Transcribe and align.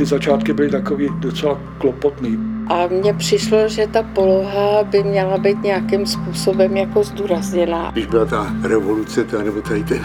ty 0.00 0.06
začátky 0.06 0.52
byly 0.52 0.70
takový 0.70 1.08
docela 1.18 1.60
klopotný. 1.78 2.38
A 2.68 2.86
mně 2.86 3.14
přišlo, 3.14 3.68
že 3.68 3.86
ta 3.86 4.02
poloha 4.02 4.82
by 4.82 5.02
měla 5.02 5.38
být 5.38 5.62
nějakým 5.62 6.06
způsobem 6.06 6.76
jako 6.76 7.04
zdůrazněná. 7.04 7.90
Když 7.92 8.06
byla 8.06 8.24
ta 8.24 8.54
revoluce, 8.62 9.24
ta, 9.24 9.42
nebo 9.42 9.60
tady 9.60 9.84
ten, 9.84 10.00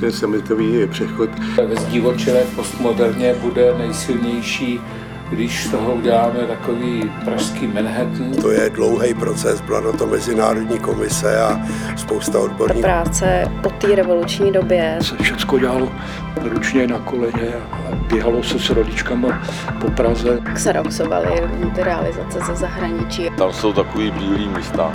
ten 0.00 0.12
sametový 0.12 0.86
přechod. 0.86 1.30
Ve 1.68 1.76
zdivočilé 1.76 2.44
postmoderně 2.56 3.34
bude 3.34 3.74
nejsilnější 3.78 4.80
když 5.30 5.64
z 5.64 5.70
toho 5.70 5.94
uděláme 5.94 6.38
takový 6.46 7.10
pražský 7.24 7.66
Manhattan. 7.66 8.32
To 8.42 8.50
je 8.50 8.70
dlouhý 8.70 9.14
proces, 9.14 9.60
byla 9.60 9.80
na 9.80 9.92
to 9.92 10.06
mezinárodní 10.06 10.78
komise 10.78 11.40
a 11.40 11.60
spousta 11.96 12.40
odborníků. 12.40 12.80
Práce 12.82 13.44
po 13.62 13.70
té 13.70 13.94
revoluční 13.94 14.52
době. 14.52 14.98
Se 15.02 15.16
všechno 15.16 15.58
dělalo 15.58 15.92
ručně 16.42 16.86
na 16.86 16.98
koleně 16.98 17.54
a 17.72 17.94
běhalo 17.94 18.42
se 18.42 18.58
s 18.58 18.70
rodičkama 18.70 19.42
po 19.80 19.90
Praze. 19.90 20.40
Xeroxovaly 20.54 21.42
ty 21.74 21.82
realizace 21.82 22.38
ze 22.46 22.54
zahraničí. 22.54 23.30
Tam 23.38 23.52
jsou 23.52 23.72
takový 23.72 24.10
bílý 24.10 24.48
místa. 24.48 24.92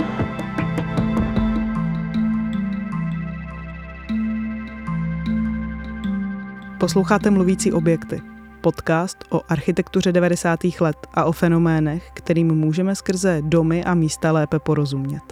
Posloucháte 6.78 7.30
mluvící 7.30 7.72
objekty 7.72 8.33
podcast 8.64 9.24
o 9.30 9.40
architektuře 9.48 10.12
90. 10.12 10.60
let 10.80 10.96
a 11.14 11.24
o 11.24 11.32
fenoménech, 11.32 12.10
kterým 12.14 12.54
můžeme 12.54 12.94
skrze 12.94 13.42
domy 13.42 13.84
a 13.84 13.94
místa 13.94 14.32
lépe 14.32 14.58
porozumět. 14.58 15.22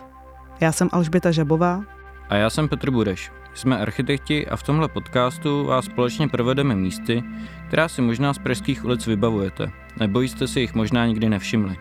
Já 0.61 0.73
jsem 0.73 0.89
Alžběta 0.93 1.31
Žabová. 1.31 1.85
A 2.29 2.37
já 2.37 2.51
jsem 2.51 2.69
Petr 2.69 2.91
Bureš. 2.91 3.33
Jsme 3.55 3.79
architekti 3.79 4.47
a 4.47 4.57
v 4.57 4.63
tomhle 4.63 4.89
podcastu 4.89 5.65
vás 5.65 5.85
společně 5.85 6.29
provedeme 6.29 6.77
místy, 6.77 7.23
která 7.69 7.89
si 7.89 8.03
možná 8.03 8.35
z 8.35 8.39
pražských 8.39 8.85
ulic 8.85 9.07
vybavujete, 9.07 9.71
nebo 10.01 10.21
jste 10.21 10.49
si 10.49 10.61
jich 10.61 10.75
možná 10.75 11.07
nikdy 11.07 11.29
nevšimli. 11.29 11.77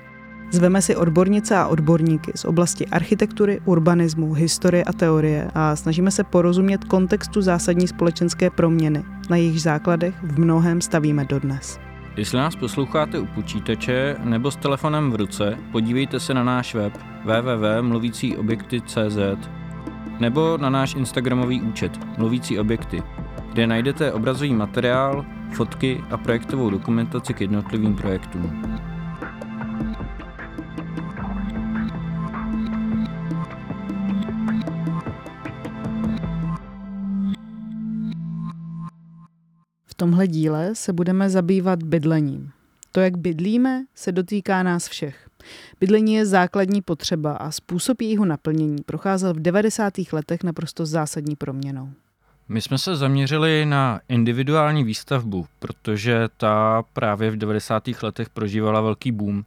Zveme 0.52 0.82
si 0.82 0.96
odbornice 0.96 1.58
a 1.58 1.68
odborníky 1.68 2.32
z 2.36 2.46
oblasti 2.46 2.88
architektury, 2.88 3.62
urbanismu, 3.66 4.34
historie 4.34 4.84
a 4.84 4.94
teorie 4.94 5.52
a 5.54 5.76
snažíme 5.76 6.12
se 6.12 6.24
porozumět 6.24 6.84
kontextu 6.84 7.42
zásadní 7.42 7.88
společenské 7.88 8.50
proměny, 8.50 9.04
na 9.30 9.38
jejich 9.38 9.62
základech 9.62 10.16
v 10.24 10.40
mnohem 10.40 10.82
stavíme 10.82 11.26
dodnes. 11.26 11.80
Jestli 12.18 12.38
nás 12.38 12.56
posloucháte 12.56 13.20
u 13.20 13.26
počítače 13.26 14.16
nebo 14.24 14.52
s 14.52 14.56
telefonem 14.56 15.12
v 15.12 15.16
ruce, 15.16 15.58
podívejte 15.72 16.20
se 16.20 16.34
na 16.34 16.44
náš 16.44 16.76
web 16.76 16.94
www.mluvícíobjekty.cz 17.26 19.18
nebo 20.20 20.58
na 20.58 20.70
náš 20.70 20.96
instagramový 20.96 21.62
účet 21.62 22.00
Mluvící 22.18 22.60
objekty, 22.60 23.04
kde 23.54 23.68
najdete 23.68 24.12
obrazový 24.14 24.54
materiál, 24.54 25.26
fotky 25.54 26.04
a 26.10 26.18
projektovou 26.18 26.70
dokumentaci 26.70 27.34
k 27.34 27.42
jednotlivým 27.42 27.96
projektům. 27.96 28.62
Tomhle 40.02 40.28
díle 40.28 40.76
se 40.76 40.94
budeme 40.94 41.30
zabývat 41.30 41.84
bydlením. 41.84 42.52
To, 42.92 43.00
jak 43.00 43.18
bydlíme, 43.18 43.84
se 43.96 44.12
dotýká 44.12 44.64
nás 44.64 44.88
všech. 44.88 45.30
Bydlení 45.80 46.14
je 46.14 46.26
základní 46.26 46.82
potřeba 46.82 47.34
a 47.34 47.52
způsob 47.52 48.02
jejího 48.02 48.26
naplnění 48.26 48.84
procházel 48.86 49.34
v 49.34 49.40
90. 49.40 49.94
letech 50.12 50.44
naprosto 50.44 50.86
zásadní 50.86 51.36
proměnou. 51.36 51.90
My 52.50 52.62
jsme 52.62 52.78
se 52.78 52.96
zaměřili 52.96 53.66
na 53.66 54.02
individuální 54.10 54.84
výstavbu, 54.84 55.46
protože 55.60 56.30
ta 56.38 56.84
právě 56.94 57.32
v 57.32 57.38
90. 57.38 57.84
letech 58.04 58.30
prožívala 58.30 58.82
velký 58.82 59.12
boom. 59.12 59.44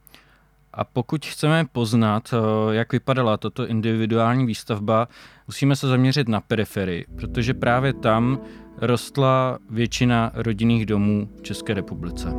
A 0.73 0.83
pokud 0.83 1.25
chceme 1.25 1.65
poznat, 1.71 2.33
eh, 2.33 2.75
jak 2.75 2.91
vypadala 2.91 3.37
tato 3.37 3.67
individuální 3.67 4.45
výstavba, 4.45 5.07
musíme 5.47 5.75
se 5.75 5.87
zaměřit 5.87 6.27
na 6.27 6.41
periferii, 6.41 7.05
protože 7.15 7.53
právě 7.53 7.93
tam 7.93 8.39
rostla 8.77 9.59
většina 9.69 10.31
rodinných 10.33 10.85
domů 10.85 11.29
v 11.37 11.41
České 11.41 11.73
republice. 11.73 12.33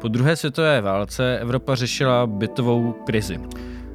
Po 0.00 0.08
druhé 0.08 0.36
světové 0.36 0.80
válce 0.80 1.38
Evropa 1.38 1.74
řešila 1.74 2.26
bytovou 2.26 2.92
krizi. 2.92 3.40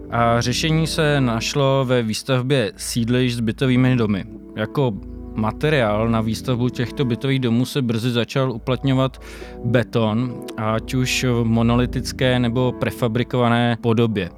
A 0.09 0.41
řešení 0.41 0.87
se 0.87 1.21
našlo 1.21 1.85
ve 1.85 2.03
výstavbě 2.03 2.71
sídlišť 2.75 3.37
s 3.37 3.39
bytovými 3.39 3.95
domy. 3.95 4.25
Jako 4.55 4.93
materiál 5.37 6.09
na 6.09 6.21
výstavbu 6.21 6.69
těchto 6.69 7.05
bytových 7.05 7.39
domů 7.39 7.65
se 7.65 7.81
brzy 7.81 8.11
začal 8.11 8.51
uplatňovat 8.51 9.21
beton, 9.65 10.33
ať 10.57 10.93
už 10.93 11.23
v 11.23 11.43
monolitické 11.43 12.39
nebo 12.39 12.71
prefabrikované 12.71 13.77
podobě. 13.81 14.29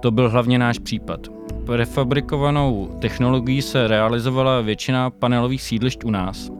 To 0.00 0.10
byl 0.10 0.30
hlavně 0.30 0.58
náš 0.58 0.78
případ. 0.78 1.20
Prefabrikovanou 1.66 2.98
technologií 3.00 3.62
se 3.62 3.88
realizovala 3.88 4.60
většina 4.60 5.10
panelových 5.10 5.62
sídlišť 5.62 6.04
u 6.04 6.10
nás. 6.10 6.50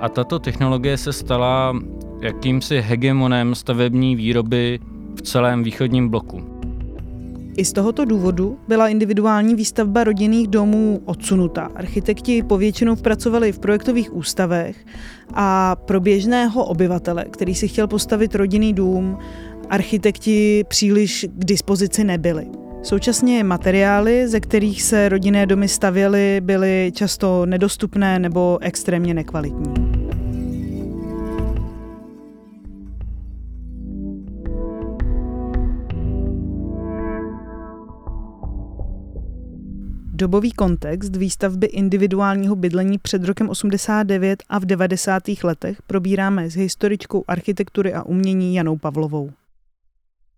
A 0.00 0.08
tato 0.08 0.38
technologie 0.38 0.96
se 0.96 1.12
stala 1.12 1.76
jakýmsi 2.22 2.80
hegemonem 2.80 3.54
stavební 3.54 4.16
výroby 4.16 4.78
v 5.16 5.22
celém 5.22 5.62
východním 5.62 6.08
bloku. 6.08 6.59
I 7.56 7.64
z 7.64 7.72
tohoto 7.72 8.04
důvodu 8.04 8.58
byla 8.68 8.88
individuální 8.88 9.54
výstavba 9.54 10.04
rodinných 10.04 10.48
domů 10.48 11.00
odsunutá. 11.04 11.70
Architekti 11.74 12.42
povětšinou 12.42 12.96
pracovali 12.96 13.52
v 13.52 13.58
projektových 13.58 14.14
ústavech 14.14 14.86
a 15.34 15.76
pro 15.76 16.00
běžného 16.00 16.64
obyvatele, 16.64 17.24
který 17.30 17.54
si 17.54 17.68
chtěl 17.68 17.86
postavit 17.86 18.34
rodinný 18.34 18.72
dům, 18.72 19.18
architekti 19.70 20.64
příliš 20.68 21.26
k 21.38 21.44
dispozici 21.44 22.04
nebyli. 22.04 22.46
Současně 22.82 23.44
materiály, 23.44 24.28
ze 24.28 24.40
kterých 24.40 24.82
se 24.82 25.08
rodinné 25.08 25.46
domy 25.46 25.68
stavěly, 25.68 26.40
byly 26.40 26.92
často 26.94 27.46
nedostupné 27.46 28.18
nebo 28.18 28.58
extrémně 28.60 29.14
nekvalitní. 29.14 29.99
Dobový 40.20 40.52
kontext 40.52 41.16
výstavby 41.16 41.66
individuálního 41.66 42.56
bydlení 42.56 42.98
před 42.98 43.24
rokem 43.24 43.48
89 43.48 44.42
a 44.48 44.58
v 44.58 44.64
90. 44.64 45.22
letech 45.44 45.82
probíráme 45.82 46.50
s 46.50 46.54
historičkou 46.54 47.24
architektury 47.28 47.94
a 47.94 48.02
umění 48.02 48.54
Janou 48.54 48.76
Pavlovou. 48.76 49.30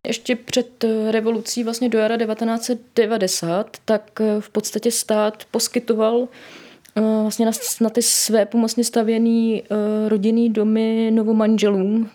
Ještě 0.07 0.37
před 0.37 0.85
revolucí 1.11 1.65
vlastně 1.65 1.89
do 1.89 1.99
jara 1.99 2.17
1990, 2.17 3.77
tak 3.85 4.21
v 4.41 4.51
podstatě 4.51 4.91
stát 4.91 5.45
poskytoval 5.51 6.29
eh, 6.97 7.01
vlastně 7.01 7.47
na, 7.47 7.53
na 7.81 7.91
ty 7.91 8.03
své 8.03 8.47
pomocně 8.47 8.85
stavěný 8.85 9.63
eh, 9.63 10.09
rodinný 10.09 10.51
domy 10.51 11.11
novomanželům, 11.15 12.11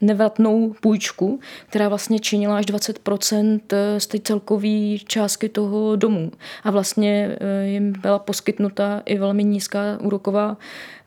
nevratnou 0.00 0.74
půjčku, 0.80 1.40
která 1.68 1.88
vlastně 1.88 2.18
činila 2.20 2.56
až 2.56 2.66
20% 2.66 3.60
z 3.98 4.06
té 4.06 4.18
celkové 4.18 4.98
částky 5.06 5.48
toho 5.48 5.96
domu. 5.96 6.32
A 6.64 6.70
vlastně 6.70 7.36
eh, 7.40 7.66
jim 7.66 7.92
byla 7.92 8.18
poskytnuta 8.18 9.02
i 9.04 9.18
velmi 9.18 9.44
nízká 9.44 9.98
úroková 10.00 10.56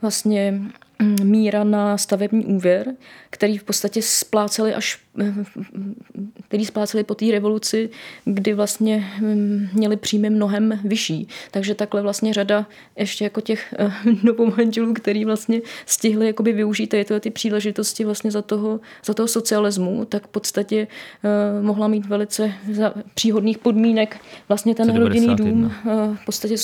vlastně 0.02 0.62
míra 1.24 1.64
na 1.64 1.98
stavební 1.98 2.46
úvěr, 2.46 2.96
který 3.30 3.58
v 3.58 3.64
podstatě 3.64 4.02
spláceli 4.02 4.74
až 4.74 5.00
který 6.48 6.66
spláceli 6.66 7.04
po 7.04 7.16
té 7.16 7.26
revoluci, 7.32 7.90
kdy 8.26 8.54
vlastně 8.54 9.08
mm, 9.20 9.68
měli 9.74 9.98
příjmy 9.98 10.30
mnohem 10.30 10.80
vyšší. 10.84 11.28
Takže 11.52 11.76
takhle 11.76 12.02
vlastně 12.02 12.34
řada 12.34 12.66
ještě 12.96 13.24
jako 13.24 13.42
těch 13.42 13.74
eh, 13.78 13.92
novomanželů, 14.24 14.94
který 14.94 15.26
vlastně 15.26 15.62
stihli 15.86 16.28
jakoby 16.28 16.54
využít 16.54 16.88
tyto 16.88 17.20
ty 17.20 17.30
příležitosti 17.30 18.06
vlastně 18.06 18.32
za 18.32 18.42
toho, 18.42 18.80
za 19.06 19.14
toho 19.14 19.28
socialismu, 19.28 20.06
tak 20.06 20.28
v 20.28 20.30
podstatě 20.30 20.88
uh, 20.88 21.66
mohla 21.66 21.88
mít 21.88 22.06
velice 22.06 22.54
za 22.72 22.94
příhodných 23.14 23.58
podmínek 23.58 24.18
vlastně 24.48 24.76
ten 24.76 24.96
rodinný 24.96 25.36
dům 25.36 25.74
v 26.16 26.26
podstatě 26.26 26.56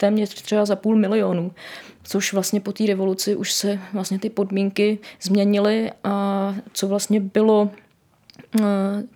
téměř 0.00 0.42
třeba 0.42 0.64
za 0.64 0.76
půl 0.76 0.96
milionu 0.96 1.52
což 2.10 2.32
vlastně 2.32 2.60
po 2.60 2.72
té 2.72 2.86
revoluci 2.86 3.36
už 3.36 3.52
se 3.52 3.78
vlastně 3.92 4.18
ty 4.18 4.30
podmínky 4.30 4.98
změnily 5.22 5.90
a 6.04 6.54
co 6.72 6.88
vlastně 6.88 7.20
bylo 7.20 7.70
eh, 8.60 8.62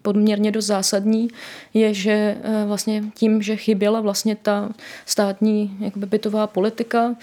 podměrně 0.02 0.50
dost 0.50 0.66
zásadní, 0.66 1.28
je, 1.74 1.94
že 1.94 2.36
eh, 2.42 2.64
vlastně 2.66 3.02
tím, 3.14 3.42
že 3.42 3.56
chyběla 3.56 4.00
vlastně 4.00 4.36
ta 4.36 4.70
státní 5.06 5.76
jakoby 5.80 6.06
bytová 6.06 6.46
politika, 6.46 7.16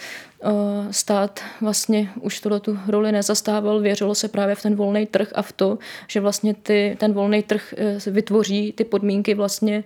eh, 0.44 0.48
stát 0.92 1.40
vlastně 1.62 2.10
už 2.22 2.40
tohle 2.40 2.60
tu 2.60 2.80
roli 2.88 3.12
nezastával, 3.12 3.80
věřilo 3.80 4.16
se 4.16 4.28
právě 4.28 4.56
v 4.56 4.62
ten 4.62 4.76
volný 4.76 5.06
trh 5.06 5.28
a 5.36 5.42
v 5.42 5.52
to, 5.52 5.78
že 6.08 6.20
vlastně 6.20 6.54
ty, 6.54 6.98
ten 7.00 7.14
volný 7.14 7.44
trh 7.44 7.74
vytvoří 8.08 8.72
ty 8.72 8.84
podmínky 8.84 9.34
vlastně 9.34 9.84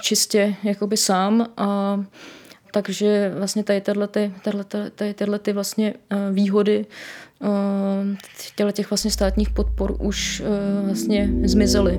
čistě 0.00 0.54
jakoby 0.62 0.96
sám 0.96 1.46
a 1.56 2.00
takže 2.72 3.32
vlastně 3.38 3.64
tady 3.64 3.80
tyhle, 3.80 4.08
ty, 4.08 4.32
tyhle, 4.44 4.64
tady 4.94 5.14
tyhle 5.14 5.38
ty 5.38 5.52
vlastně 5.52 5.94
výhody 6.32 6.86
těle 8.56 8.72
těch 8.72 8.90
vlastně 8.90 9.10
státních 9.10 9.50
podpor 9.50 9.96
už 10.00 10.42
vlastně 10.84 11.30
zmizely. 11.44 11.98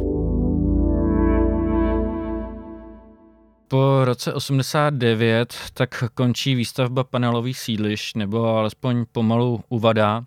Po 3.67 4.05
roce 4.05 4.33
89 4.33 5.55
tak 5.73 6.03
končí 6.13 6.55
výstavba 6.55 7.03
panelových 7.03 7.59
sídlišť, 7.59 8.15
nebo 8.15 8.45
alespoň 8.45 9.05
pomalu 9.11 9.63
uvadá 9.69 10.23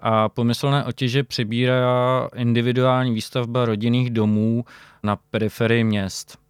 a 0.00 0.28
pomyslné 0.28 0.84
otěže 0.84 1.22
přibírá 1.22 2.28
individuální 2.34 3.14
výstavba 3.14 3.64
rodinných 3.64 4.10
domů 4.10 4.64
na 5.02 5.16
periferii 5.16 5.84
měst. 5.84 6.41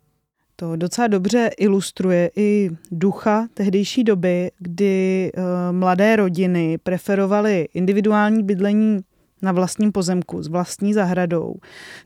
To 0.63 0.77
docela 0.77 1.09
dobře 1.09 1.51
ilustruje 1.59 2.31
i 2.37 2.71
ducha 2.91 3.47
tehdejší 3.55 4.05
doby, 4.05 4.51
kdy 4.59 5.33
uh, 5.37 5.43
mladé 5.71 6.17
rodiny 6.17 6.79
preferovaly 6.79 7.69
individuální 7.75 8.43
bydlení 8.43 9.01
na 9.43 9.53
vlastním 9.53 9.93
pozemku 9.93 10.43
s 10.43 10.49
vlastní 10.49 10.95
zahradou 10.95 11.55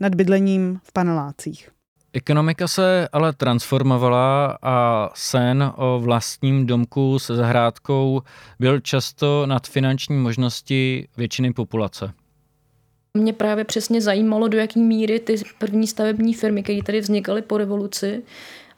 nad 0.01 0.15
bydlením 0.15 0.81
v 0.83 0.93
panelácích. 0.93 1.71
Ekonomika 2.13 2.69
se 2.69 3.09
ale 3.13 3.33
transformovala 3.33 4.59
a 4.63 5.09
sen 5.15 5.73
o 5.77 6.01
vlastním 6.01 6.67
domku 6.67 7.19
se 7.19 7.37
zahrádkou 7.37 8.23
byl 8.59 8.81
často 8.81 9.47
nad 9.47 9.67
finanční 9.67 10.17
možnosti 10.17 11.09
většiny 11.17 11.53
populace. 11.53 12.13
Mě 13.17 13.33
právě 13.33 13.65
přesně 13.65 14.01
zajímalo, 14.01 14.49
do 14.49 14.59
jaké 14.59 14.81
míry 14.81 15.21
ty 15.21 15.37
první 15.59 15.87
stavební 15.87 16.35
firmy, 16.35 16.63
které 16.63 16.83
tady 16.83 17.01
vznikaly 17.01 17.43
po 17.43 17.59
revoluci, 17.59 18.23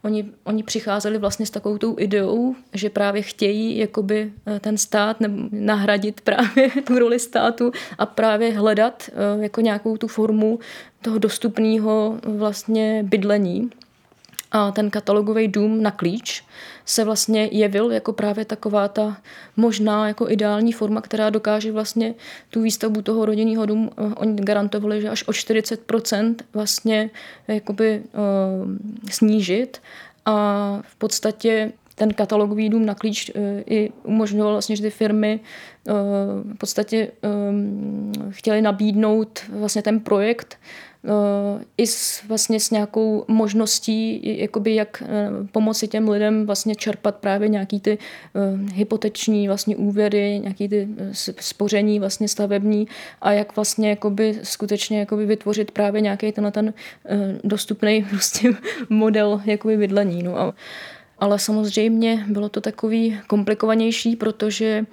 Oni, 0.03 0.25
oni 0.45 0.63
přicházeli 0.63 1.19
vlastně 1.19 1.47
s 1.47 1.51
takovou 1.51 1.79
tou 1.79 1.97
ideou, 1.99 2.55
že 2.73 2.91
právě 2.91 3.23
chtějí 3.23 3.79
jakoby 3.79 4.33
eh, 4.47 4.61
ten 4.61 4.79
stát 4.79 5.17
nahradit 5.51 6.21
právě 6.21 6.71
tu 6.87 6.99
roli 6.99 7.19
státu 7.19 7.73
a 7.99 8.07
právě 8.07 8.53
hledat 8.53 9.11
eh, 9.13 9.43
jako 9.43 9.61
nějakou 9.61 9.97
tu 9.97 10.09
formu 10.09 10.59
toho 11.03 11.19
dostupného 11.19 12.21
vlastně 12.23 13.03
bydlení. 13.03 13.71
A 14.53 14.71
ten 14.71 14.91
katalogový 14.91 15.49
dům 15.49 15.83
na 15.83 15.91
klíč 15.91 16.45
se 16.85 17.05
vlastně 17.05 17.49
jevil 17.53 17.93
jako 17.93 18.13
právě 18.13 18.45
taková 18.45 18.89
ta 18.89 19.17
možná 19.57 20.09
jako 20.09 20.31
ideální 20.31 20.73
forma, 20.73 21.01
která 21.01 21.31
dokáže 21.31 21.73
vlastně 21.73 22.15
tu 22.51 22.63
výstavbu 22.63 23.03
toho 23.03 23.25
rodinného 23.25 23.67
domu, 23.67 23.91
eh, 23.97 24.15
oni 24.15 24.43
garantovali, 24.43 25.01
že 25.01 25.09
až 25.09 25.29
o 25.29 25.33
40% 25.33 26.35
vlastně 26.55 27.11
jakoby 27.49 28.03
uh, 28.03 28.73
snížit. 29.11 29.81
A 30.25 30.79
v 30.83 30.97
podstatě 30.97 31.73
ten 31.95 32.15
katalogový 32.15 32.69
dům 32.69 32.87
na 32.87 32.95
klíč 32.95 33.31
i 33.67 33.91
umožňoval 34.03 34.53
vlastně, 34.53 34.77
že 34.77 34.83
ty 34.83 34.91
firmy 34.91 35.41
v 36.55 36.59
podstatě 36.59 37.09
um, 37.51 38.13
chtěly 38.31 38.63
nabídnout 38.63 39.41
vlastně 39.49 39.83
ten 39.83 40.01
projekt 40.01 40.59
i 41.79 41.87
s, 41.87 42.23
vlastně 42.29 42.61
s 42.61 42.71
nějakou 42.71 43.25
možností, 43.29 44.21
jakoby 44.41 44.75
jak 44.75 45.03
eh, 45.03 45.07
pomoci 45.53 45.89
těm 45.89 46.09
lidem 46.09 46.47
vlastně 46.47 46.75
čerpat 46.75 47.17
právě 47.17 47.49
nějaký 47.49 47.81
ty 47.81 47.99
uh, 48.35 48.71
hypoteční 48.71 49.49
vlastně 49.49 49.77
úvěry, 49.77 50.41
nějaký 50.43 50.69
ty 50.69 50.89
eh, 50.99 51.13
spoření 51.41 52.01
vlastně 52.01 52.29
stavební 52.29 52.89
a 53.21 53.33
jak 53.33 53.57
vlastně 53.57 53.91
jakoby 53.91 54.39
skutečně 54.43 54.99
jakoby 54.99 55.27
vytvořit 55.27 55.71
právě 55.71 56.01
nějaký 56.01 56.33
ten 56.33 56.45
uh, 56.65 56.73
dostupný 57.45 58.07
prostě 58.11 58.53
model 58.89 59.43
jakoby 59.45 59.77
bydlení. 59.77 60.23
No 60.23 60.39
a 60.39 60.55
ale 61.21 61.39
samozřejmě 61.39 62.25
bylo 62.29 62.49
to 62.49 62.61
takový 62.61 63.21
komplikovanější, 63.27 64.17
protože 64.17 64.85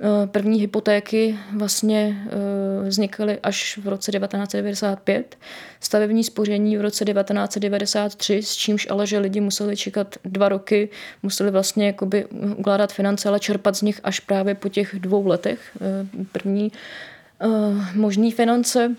eh, 0.00 0.26
první 0.26 0.60
hypotéky 0.60 1.38
vlastně 1.52 2.26
eh, 2.26 2.88
vznikaly 2.88 3.38
až 3.42 3.78
v 3.82 3.88
roce 3.88 4.12
1995, 4.12 5.36
stavební 5.80 6.24
spoření 6.24 6.76
v 6.76 6.80
roce 6.80 7.04
1993, 7.04 8.42
s 8.42 8.56
čímž 8.56 8.86
ale, 8.90 9.06
že 9.06 9.18
lidi 9.18 9.40
museli 9.40 9.76
čekat 9.76 10.16
dva 10.24 10.48
roky, 10.48 10.88
museli 11.22 11.50
vlastně 11.50 11.86
jakoby 11.86 12.26
ukládat 12.56 12.92
finance, 12.92 13.28
ale 13.28 13.40
čerpat 13.40 13.76
z 13.76 13.82
nich 13.82 14.00
až 14.04 14.20
právě 14.20 14.54
po 14.54 14.68
těch 14.68 14.94
dvou 14.98 15.26
letech 15.26 15.60
eh, 15.80 16.06
první 16.32 16.72
možný 17.94 18.32
finance. 18.32 18.96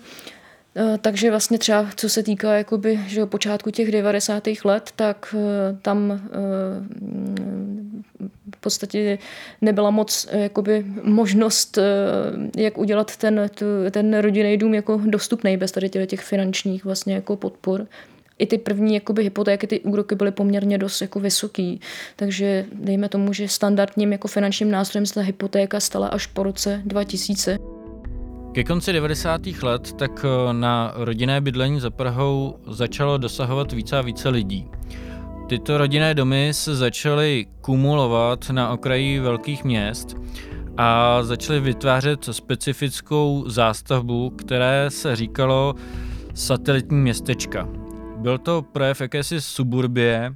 Eh, 0.78 0.98
takže 0.98 1.30
vlastně 1.30 1.58
třeba, 1.58 1.86
co 1.96 2.08
se 2.08 2.22
týká 2.22 2.54
jakoby, 2.54 3.00
že 3.06 3.26
počátku 3.26 3.70
těch 3.70 3.92
90. 3.92 4.48
let, 4.64 4.90
tak 4.96 5.34
eh, 5.38 5.76
tam 5.82 6.12
eh, 6.12 6.18
v 8.56 8.60
podstatě 8.60 9.18
nebyla 9.60 9.90
moc 9.90 10.28
jakoby, 10.32 10.84
možnost, 11.02 11.78
jak 12.56 12.78
udělat 12.78 13.16
ten, 13.16 13.50
ten 13.90 14.18
rodinný 14.18 14.56
dům 14.56 14.74
jako 14.74 15.00
dostupný 15.04 15.56
bez 15.56 15.72
tady 15.72 15.88
těch 15.88 16.20
finančních 16.20 16.84
vlastně 16.84 17.14
jako 17.14 17.36
podpor 17.36 17.86
i 18.38 18.46
ty 18.46 18.58
první 18.58 18.94
jakoby, 18.94 19.22
hypotéky, 19.22 19.66
ty 19.66 19.80
úroky 19.80 20.14
byly 20.14 20.30
poměrně 20.30 20.78
dost 20.78 21.00
jako 21.00 21.20
vysoký. 21.20 21.80
Takže 22.16 22.64
dejme 22.72 23.08
tomu, 23.08 23.32
že 23.32 23.48
standardním 23.48 24.12
jako 24.12 24.28
finančním 24.28 24.70
nástrojem 24.70 25.06
se 25.06 25.14
ta 25.14 25.20
hypotéka 25.20 25.80
stala 25.80 26.08
až 26.08 26.26
po 26.26 26.42
roce 26.42 26.82
2000. 26.84 27.58
Ke 28.56 28.64
konci 28.64 28.92
90. 28.92 29.46
let 29.62 29.92
tak 29.92 30.24
eh, 30.24 30.52
na 30.52 30.92
rodinné 30.96 31.40
bydlení 31.40 31.80
za 31.80 31.90
Prahou 31.90 32.58
začalo 32.66 33.18
dosahovat 33.18 33.72
více 33.72 33.98
a 33.98 34.02
více 34.02 34.28
lidí. 34.28 34.70
Tyto 35.48 35.78
rodinné 35.78 36.14
domy 36.14 36.48
se 36.52 36.76
začaly 36.76 37.46
kumulovat 37.60 38.50
na 38.50 38.70
okraji 38.70 39.20
velkých 39.20 39.64
měst 39.64 40.16
a 40.76 41.22
začaly 41.22 41.60
vytvářet 41.60 42.24
specifickou 42.24 43.44
zástavbu, 43.48 44.30
které 44.30 44.90
se 44.90 45.16
říkalo 45.16 45.74
satelitní 46.34 46.98
městečka. 46.98 47.68
Byl 48.16 48.38
to 48.38 48.62
projev 48.62 49.00
jakési 49.00 49.40
suburbie. 49.40 50.34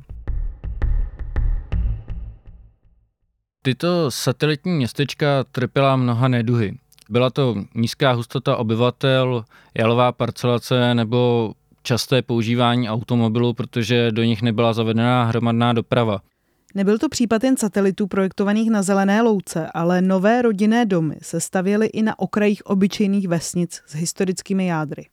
Tyto 3.62 4.10
satelitní 4.10 4.72
městečka 4.72 5.44
trpěla 5.44 5.96
mnoha 5.96 6.28
neduhy. 6.28 6.78
Byla 7.10 7.30
to 7.30 7.54
nízká 7.74 8.12
hustota 8.12 8.56
obyvatel, 8.56 9.44
jalová 9.78 10.12
parcelace 10.12 10.94
nebo 10.94 11.52
časté 11.82 12.22
používání 12.22 12.88
automobilů, 12.88 13.54
protože 13.54 14.12
do 14.12 14.22
nich 14.22 14.42
nebyla 14.42 14.72
zavedená 14.72 15.24
hromadná 15.24 15.72
doprava. 15.72 16.20
Nebyl 16.74 16.98
to 16.98 17.08
případ 17.08 17.44
jen 17.44 17.56
satelitů 17.56 18.06
projektovaných 18.06 18.70
na 18.70 18.82
zelené 18.82 19.22
louce, 19.22 19.70
ale 19.74 20.02
nové 20.02 20.42
rodinné 20.42 20.86
domy 20.86 21.16
se 21.22 21.40
stavěly 21.40 21.86
i 21.86 22.02
na 22.02 22.18
okrajích 22.18 22.66
obyčejných 22.66 23.28
vesnic 23.28 23.82
s 23.86 23.94
historickými 23.94 24.66
jádry. 24.66 25.06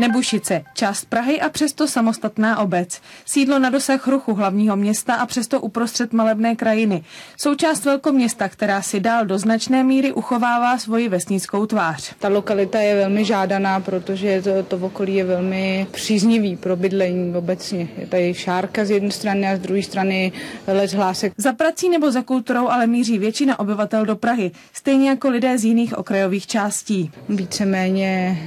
Nebušice, 0.00 0.62
část 0.74 1.04
Prahy 1.04 1.40
a 1.40 1.48
přesto 1.48 1.88
samostatná 1.88 2.58
obec. 2.58 3.00
Sídlo 3.26 3.58
na 3.58 3.70
dosah 3.70 4.08
ruchu 4.08 4.34
hlavního 4.34 4.76
města 4.76 5.14
a 5.14 5.26
přesto 5.26 5.60
uprostřed 5.60 6.12
malebné 6.12 6.56
krajiny. 6.56 7.02
Součást 7.36 7.84
velkoměsta, 7.84 8.48
která 8.48 8.82
si 8.82 9.00
dál 9.00 9.26
do 9.26 9.38
značné 9.38 9.82
míry 9.84 10.12
uchovává 10.12 10.78
svoji 10.78 11.08
vesnickou 11.08 11.66
tvář. 11.66 12.14
Ta 12.18 12.28
lokalita 12.28 12.80
je 12.80 12.94
velmi 12.94 13.24
žádaná, 13.24 13.80
protože 13.80 14.42
to, 14.42 14.62
to 14.62 14.86
okolí 14.86 15.14
je 15.14 15.24
velmi 15.24 15.86
příznivý 15.90 16.56
pro 16.56 16.76
bydlení 16.76 17.36
obecně. 17.36 17.88
Je 17.98 18.06
tady 18.06 18.34
šárka 18.34 18.84
z 18.84 18.90
jedné 18.90 19.10
strany 19.10 19.48
a 19.48 19.56
z 19.56 19.58
druhé 19.58 19.82
strany 19.82 20.32
les 20.66 20.92
hlásek. 20.92 21.32
Za 21.36 21.52
prací 21.52 21.88
nebo 21.88 22.10
za 22.10 22.22
kulturou 22.22 22.68
ale 22.68 22.86
míří 22.86 23.18
většina 23.18 23.58
obyvatel 23.58 24.06
do 24.06 24.16
Prahy, 24.16 24.50
stejně 24.72 25.08
jako 25.08 25.28
lidé 25.28 25.58
z 25.58 25.64
jiných 25.64 25.98
okrajových 25.98 26.46
částí. 26.46 27.10
Víceméně 27.28 28.38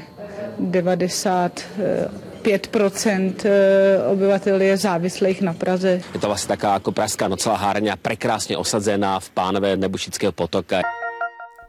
95% 0.62 3.34
eh, 3.46 4.04
obyvatel 4.12 4.62
je 4.62 4.78
závislých 4.78 5.42
na 5.42 5.54
Praze. 5.54 6.02
Je 6.14 6.20
to 6.20 6.28
vlastně 6.28 6.48
taková 6.48 6.74
jako 6.74 6.92
pražská 6.92 7.28
nocela 7.28 7.58
hárňa, 7.58 7.96
prekrásně 7.96 8.58
osazená 8.58 9.20
v 9.20 9.30
pánové 9.30 9.78
Nebušického 9.78 10.32
potoka. 10.32 10.82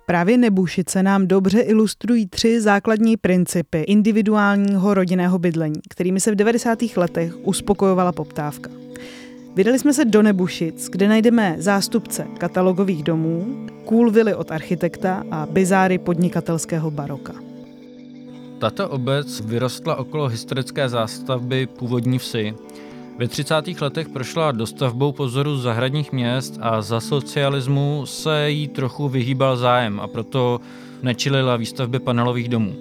Právě 0.06 0.38
Nebušice 0.38 1.02
nám 1.02 1.26
dobře 1.26 1.60
ilustrují 1.60 2.26
tři 2.26 2.60
základní 2.60 3.16
principy 3.16 3.80
individuálního 3.80 4.94
rodinného 4.94 5.38
bydlení, 5.38 5.80
kterými 5.90 6.20
se 6.20 6.32
v 6.32 6.34
90. 6.34 6.78
letech 6.96 7.32
uspokojovala 7.42 8.12
poptávka. 8.12 8.70
Vydali 9.54 9.78
jsme 9.78 9.94
se 9.94 10.04
do 10.04 10.22
Nebušic, 10.22 10.88
kde 10.88 11.08
najdeme 11.08 11.56
zástupce 11.58 12.26
katalogových 12.38 13.02
domů, 13.02 13.66
cool 13.84 14.10
vily 14.10 14.34
od 14.34 14.50
architekta 14.50 15.24
a 15.30 15.46
bizáry 15.46 15.98
podnikatelského 15.98 16.90
baroka. 16.90 17.34
Tato 18.58 18.88
obec 18.88 19.40
vyrostla 19.40 19.96
okolo 19.96 20.28
historické 20.28 20.88
zástavby 20.88 21.66
původní 21.66 22.18
vsi. 22.18 22.54
Ve 23.18 23.28
30. 23.28 23.54
letech 23.80 24.08
prošla 24.08 24.52
dostavbou 24.52 25.12
pozoru 25.12 25.56
zahradních 25.56 26.12
měst 26.12 26.58
a 26.60 26.82
za 26.82 27.00
socialismu 27.00 28.06
se 28.06 28.50
jí 28.50 28.68
trochu 28.68 29.08
vyhýbal 29.08 29.56
zájem 29.56 30.00
a 30.00 30.06
proto 30.06 30.60
nečilila 31.02 31.56
výstavby 31.56 31.98
panelových 31.98 32.48
domů. 32.48 32.74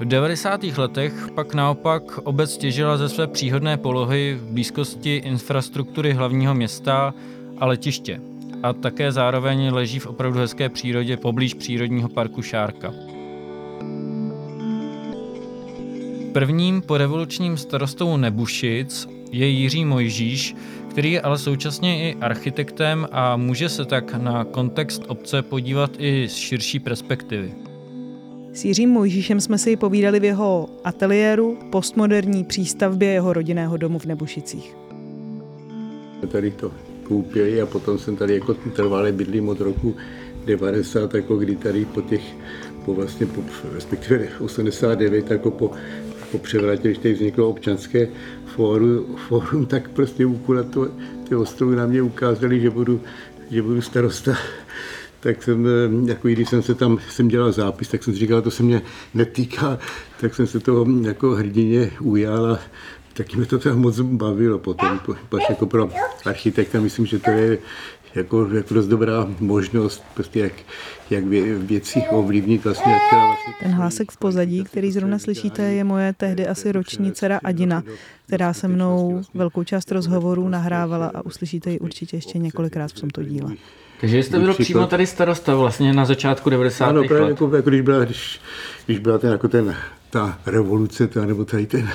V 0.00 0.04
90. 0.04 0.64
letech 0.64 1.12
pak 1.34 1.54
naopak 1.54 2.18
obec 2.18 2.56
těžila 2.56 2.96
ze 2.96 3.08
své 3.08 3.26
příhodné 3.26 3.76
polohy 3.76 4.38
v 4.40 4.52
blízkosti 4.52 5.16
infrastruktury 5.16 6.12
hlavního 6.12 6.54
města 6.54 7.14
a 7.58 7.66
letiště. 7.66 8.20
A 8.62 8.72
také 8.72 9.12
zároveň 9.12 9.72
leží 9.72 9.98
v 9.98 10.06
opravdu 10.06 10.38
hezké 10.38 10.68
přírodě 10.68 11.16
poblíž 11.16 11.54
přírodního 11.54 12.08
parku 12.08 12.42
Šárka. 12.42 13.03
Prvním 16.34 16.82
porevolučním 16.82 17.56
starostou 17.56 18.16
Nebušic 18.16 19.08
je 19.32 19.46
Jiří 19.46 19.84
Mojžíš, 19.84 20.56
který 20.90 21.12
je 21.12 21.20
ale 21.20 21.38
současně 21.38 22.10
i 22.10 22.16
architektem 22.20 23.08
a 23.12 23.36
může 23.36 23.68
se 23.68 23.84
tak 23.84 24.14
na 24.14 24.44
kontext 24.44 25.02
obce 25.08 25.42
podívat 25.42 25.90
i 25.98 26.28
z 26.28 26.34
širší 26.34 26.78
perspektivy. 26.78 27.54
S 28.52 28.64
Jiřím 28.64 28.90
Mojžíšem 28.90 29.40
jsme 29.40 29.58
si 29.58 29.76
povídali 29.76 30.20
v 30.20 30.24
jeho 30.24 30.68
ateliéru 30.84 31.58
postmoderní 31.70 32.44
přístavbě 32.44 33.08
jeho 33.08 33.32
rodinného 33.32 33.76
domu 33.76 33.98
v 33.98 34.04
Nebušicích. 34.04 34.76
Tady 36.32 36.50
to 36.50 36.72
koupili 37.02 37.60
a 37.60 37.66
potom 37.66 37.98
jsem 37.98 38.16
tady 38.16 38.34
jako 38.34 38.54
trvalé 38.54 39.12
bydlím 39.12 39.48
od 39.48 39.60
roku 39.60 39.96
90, 40.46 41.14
jako 41.14 41.36
kdy 41.36 41.56
tady 41.56 41.84
po 41.84 42.02
těch, 42.02 42.22
po 42.84 42.94
vlastně, 42.94 43.26
po, 43.26 43.42
respektive 43.72 44.28
89, 44.40 45.30
jako 45.30 45.50
po, 45.50 45.70
po 46.34 46.38
převratě, 46.38 46.88
když 46.88 46.98
tady 46.98 47.14
vzniklo 47.14 47.48
občanské 47.48 48.08
fórum, 48.46 49.16
fórum 49.28 49.66
tak 49.66 49.88
prostě 49.88 50.26
úkol 50.26 50.64
to, 50.64 50.88
ty 51.28 51.34
ostrovy 51.34 51.76
na 51.76 51.86
mě 51.86 52.02
ukázali, 52.02 52.60
že 52.60 52.70
budu, 52.70 53.00
že 53.50 53.62
budu 53.62 53.82
starosta. 53.82 54.34
Tak 55.20 55.42
jsem, 55.42 55.66
jako 56.06 56.28
když 56.28 56.48
jsem 56.48 56.62
se 56.62 56.74
tam, 56.74 56.98
jsem 57.10 57.28
dělal 57.28 57.52
zápis, 57.52 57.88
tak 57.88 58.02
jsem 58.02 58.12
si 58.12 58.18
říkal, 58.18 58.42
to 58.42 58.50
se 58.50 58.62
mě 58.62 58.82
netýká, 59.14 59.78
tak 60.20 60.34
jsem 60.34 60.46
se 60.46 60.60
toho 60.60 60.86
jako 61.02 61.30
hrdině 61.30 61.90
ujal 62.00 62.52
a 62.52 62.58
taky 63.12 63.36
mě 63.36 63.46
to 63.46 63.58
tam 63.58 63.78
moc 63.78 64.00
bavilo 64.00 64.58
potom, 64.58 65.00
pač 65.28 65.42
jako 65.50 65.66
pro 65.66 65.90
architekta, 66.24 66.80
myslím, 66.80 67.06
že 67.06 67.18
to 67.18 67.30
je 67.30 67.58
jako, 68.14 68.48
jako 68.54 68.74
dost 68.74 68.86
dobrá 68.86 69.26
možnost, 69.40 70.04
prostě 70.14 70.40
jak, 70.40 70.52
jak 71.10 71.24
vě, 71.24 71.58
věci 71.58 72.02
ovlivnit 72.10 72.64
vlastně. 72.64 72.92
Jak 72.92 73.12
vlastně 73.12 73.54
Ten 73.60 73.70
hlásek 73.70 74.10
v 74.10 74.16
pozadí, 74.16 74.64
který 74.64 74.92
zrovna 74.92 75.18
slyšíte, 75.18 75.62
je 75.62 75.84
moje 75.84 76.12
tehdy 76.12 76.46
asi 76.46 76.72
roční 76.72 77.12
dcera 77.12 77.40
Adina, 77.44 77.82
která 78.26 78.52
se 78.52 78.68
mnou 78.68 79.22
velkou 79.34 79.64
část 79.64 79.92
rozhovorů 79.92 80.48
nahrávala 80.48 81.06
a 81.14 81.26
uslyšíte 81.26 81.70
ji 81.70 81.78
určitě 81.78 82.16
ještě 82.16 82.38
několikrát 82.38 82.92
v 82.92 83.00
tomto 83.00 83.22
díle. 83.22 83.54
Takže 84.04 84.22
jste 84.22 84.38
byl 84.38 84.54
přímo 84.54 84.86
tady 84.86 85.06
starosta 85.06 85.54
vlastně 85.54 85.92
na 85.92 86.04
začátku 86.04 86.50
90. 86.50 86.86
Ano, 86.86 87.04
právě 87.04 87.24
let. 87.24 87.30
jako, 87.30 87.56
jako 87.56 87.70
když, 87.70 87.80
byla, 87.80 88.04
když, 88.04 88.40
když 88.86 88.98
byla 88.98 89.18
ten, 89.18 89.30
jako 89.30 89.48
ten, 89.48 89.76
ta 90.10 90.38
revoluce, 90.46 91.06
ta, 91.06 91.26
nebo 91.26 91.44
tady 91.44 91.66
ten, 91.66 91.88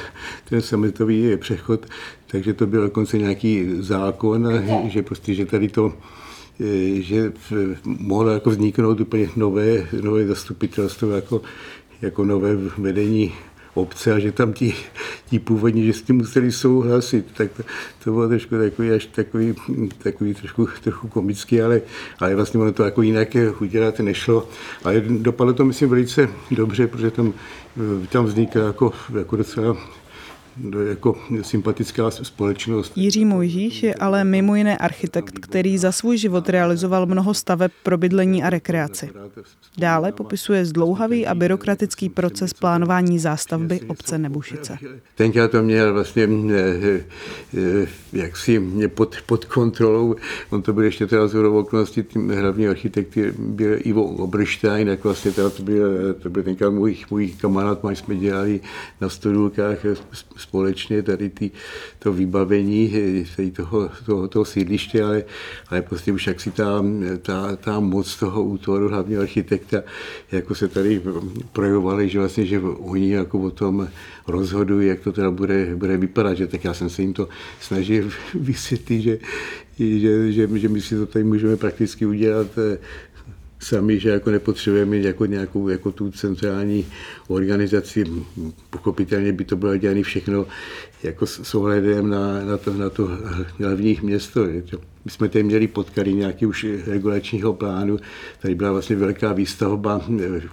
ten 0.50 0.62
sametový 0.62 1.38
přechod, 1.38 1.86
takže 2.28 2.54
to 2.54 2.68
byl 2.68 2.82
dokonce 2.82 3.18
nějaký 3.18 3.68
zákon, 3.80 4.48
a, 4.48 4.88
že 4.88 5.02
prostě, 5.02 5.34
že 5.34 5.46
tady 5.46 5.70
to, 5.70 5.94
že 6.94 7.32
mohlo 7.86 8.30
jako 8.30 8.50
vzniknout 8.50 9.00
úplně 9.00 9.30
nové, 9.36 9.88
nové 10.02 10.28
zastupitelstvo, 10.28 11.10
jako, 11.10 11.42
jako 12.02 12.26
nové 12.26 12.56
vedení 12.78 13.34
obce 13.74 14.14
a 14.14 14.20
že 14.20 14.32
tam 14.32 14.54
ti, 14.54 14.76
ti 15.30 15.40
původní, 15.40 15.86
že 15.86 15.94
s 15.94 16.02
tím 16.02 16.16
museli 16.16 16.52
souhlasit, 16.52 17.26
tak 17.38 17.52
to, 17.52 17.64
to 18.04 18.12
bylo 18.12 18.28
trošku 18.28 18.58
takový, 18.58 18.92
až 18.92 19.06
takový, 19.06 19.56
takový 19.98 20.34
trošku, 20.34 20.68
trochu 20.84 21.08
komický, 21.08 21.62
ale, 21.62 21.82
ale 22.20 22.36
vlastně 22.36 22.60
ono 22.60 22.72
to 22.72 22.84
jako 22.84 23.02
jinak 23.02 23.28
udělat 23.60 24.00
nešlo. 24.00 24.50
Ale 24.84 25.02
dopadlo 25.08 25.54
to, 25.54 25.66
myslím, 25.66 25.90
velice 25.90 26.30
dobře, 26.52 26.88
protože 26.88 27.12
tam, 27.12 27.34
tam 28.10 28.26
vznikla 28.26 28.66
jako, 28.66 28.94
jako 29.20 29.36
docela 29.36 29.78
jako 30.90 31.18
sympatická 31.42 32.12
společnost. 32.12 32.94
Jiří 32.96 33.26
Mojžíš 33.26 33.84
je 33.84 33.96
ale 33.96 34.24
mimo 34.24 34.56
jiné 34.56 34.78
architekt, 34.78 35.40
který 35.40 35.78
za 35.78 35.92
svůj 35.92 36.18
život 36.18 36.50
realizoval 36.50 37.06
mnoho 37.06 37.34
staveb 37.34 37.72
pro 37.84 37.98
bydlení 37.98 38.44
a 38.44 38.50
rekreaci. 38.50 39.10
Dále 39.78 40.12
popisuje 40.12 40.66
zdlouhavý 40.66 41.28
a 41.28 41.36
byrokratický 41.36 42.10
proces 42.10 42.54
plánování 42.54 43.20
zástavby 43.20 43.82
obce 43.88 44.18
Nebušice. 44.18 44.78
Tenkrát 45.16 45.52
to 45.52 45.64
měl 45.64 45.94
vlastně 45.94 46.30
jaksi 48.14 48.60
mě 48.60 48.88
pod, 48.88 49.16
pod 49.26 49.46
kontrolou. 49.46 50.16
On 50.50 50.62
to 50.62 50.74
byl 50.74 50.84
ještě 50.84 51.08
teda 51.08 51.28
z 51.28 51.36
okolností, 51.36 52.04
tím 52.04 52.30
hlavní 52.30 52.68
architekt 52.68 53.18
byl 53.38 53.78
Ivo 53.80 54.04
Oberstein, 54.04 54.88
jak 54.88 55.04
vlastně 55.04 55.32
teda 55.32 55.50
to 55.50 55.64
byl, 55.64 56.14
to 56.14 56.30
byl 56.30 56.44
tenkrát 56.44 56.70
můj, 56.70 56.98
můj 57.12 57.30
kamarád, 57.30 57.84
my 57.84 57.96
jsme 57.96 58.16
dělali 58.16 58.60
na 59.02 59.10
stodulkách 59.10 59.78
společně 60.50 61.04
tady 61.04 61.30
ty, 61.30 61.52
to 62.00 62.14
vybavení 62.14 62.94
tady 63.36 63.52
toho, 63.52 63.90
toho, 64.06 64.28
toho 64.28 64.46
sídliště, 64.46 65.04
ale, 65.04 65.24
ale 65.70 65.82
prostě 65.82 66.12
už 66.12 66.28
jak 66.28 66.40
si 66.42 66.52
ta, 66.52 66.84
ta, 67.22 67.56
ta 67.56 67.80
moc 67.80 68.16
toho 68.16 68.44
útvoru, 68.44 68.90
hlavně 68.90 69.18
architekta, 69.18 69.84
jako 70.32 70.56
se 70.56 70.68
tady 70.68 71.02
projevovali, 71.54 72.10
že 72.10 72.20
vlastně, 72.20 72.46
že 72.46 72.60
oni 72.60 73.12
jako 73.12 73.40
o 73.40 73.52
tom 73.52 73.88
rozhodují, 74.28 74.88
jak 74.88 75.00
to 75.00 75.12
teda 75.12 75.32
bude, 75.32 75.76
bude 75.76 75.98
vypadat, 75.98 76.34
že 76.34 76.48
tak 76.48 76.64
já 76.64 76.74
jsem 76.74 76.90
se 76.90 77.02
jim 77.02 77.14
to 77.14 77.30
snažil 77.60 78.10
vysvětlit, 78.34 79.02
že, 79.02 79.20
že, 79.80 80.32
že, 80.32 80.50
že 80.58 80.70
my 80.70 80.82
si 80.82 80.96
to 80.96 81.06
tady 81.06 81.26
můžeme 81.26 81.58
prakticky 81.58 82.06
udělat 82.06 82.48
sami, 83.60 84.00
že 84.00 84.10
jako 84.10 84.32
nepotřebujeme 84.32 84.92
mít 84.92 85.06
jako 85.06 85.26
nějakou 85.26 85.70
jako 85.70 85.92
tu 85.92 86.12
centrální 86.12 86.86
organizaci. 87.28 88.04
Pochopitelně 88.70 89.34
by 89.34 89.46
to 89.46 89.56
bylo 89.56 89.78
dělané 89.78 90.04
všechno 90.04 90.46
jako 91.04 91.28
s 91.28 91.56
ohledem 91.56 92.10
na, 92.10 92.46
na, 92.46 92.58
to, 92.58 92.74
na 92.74 92.90
to 92.90 93.10
hlavní 93.60 94.00
město. 94.02 94.46
My 95.06 95.12
jsme 95.12 95.30
tady 95.30 95.44
měli 95.44 95.68
podklady 95.68 96.14
nějaký 96.14 96.46
už 96.46 96.66
regulačního 96.88 97.54
plánu. 97.54 97.98
Tady 98.42 98.56
byla 98.56 98.72
vlastně 98.72 98.96
velká 98.96 99.34
výstavba 99.34 100.02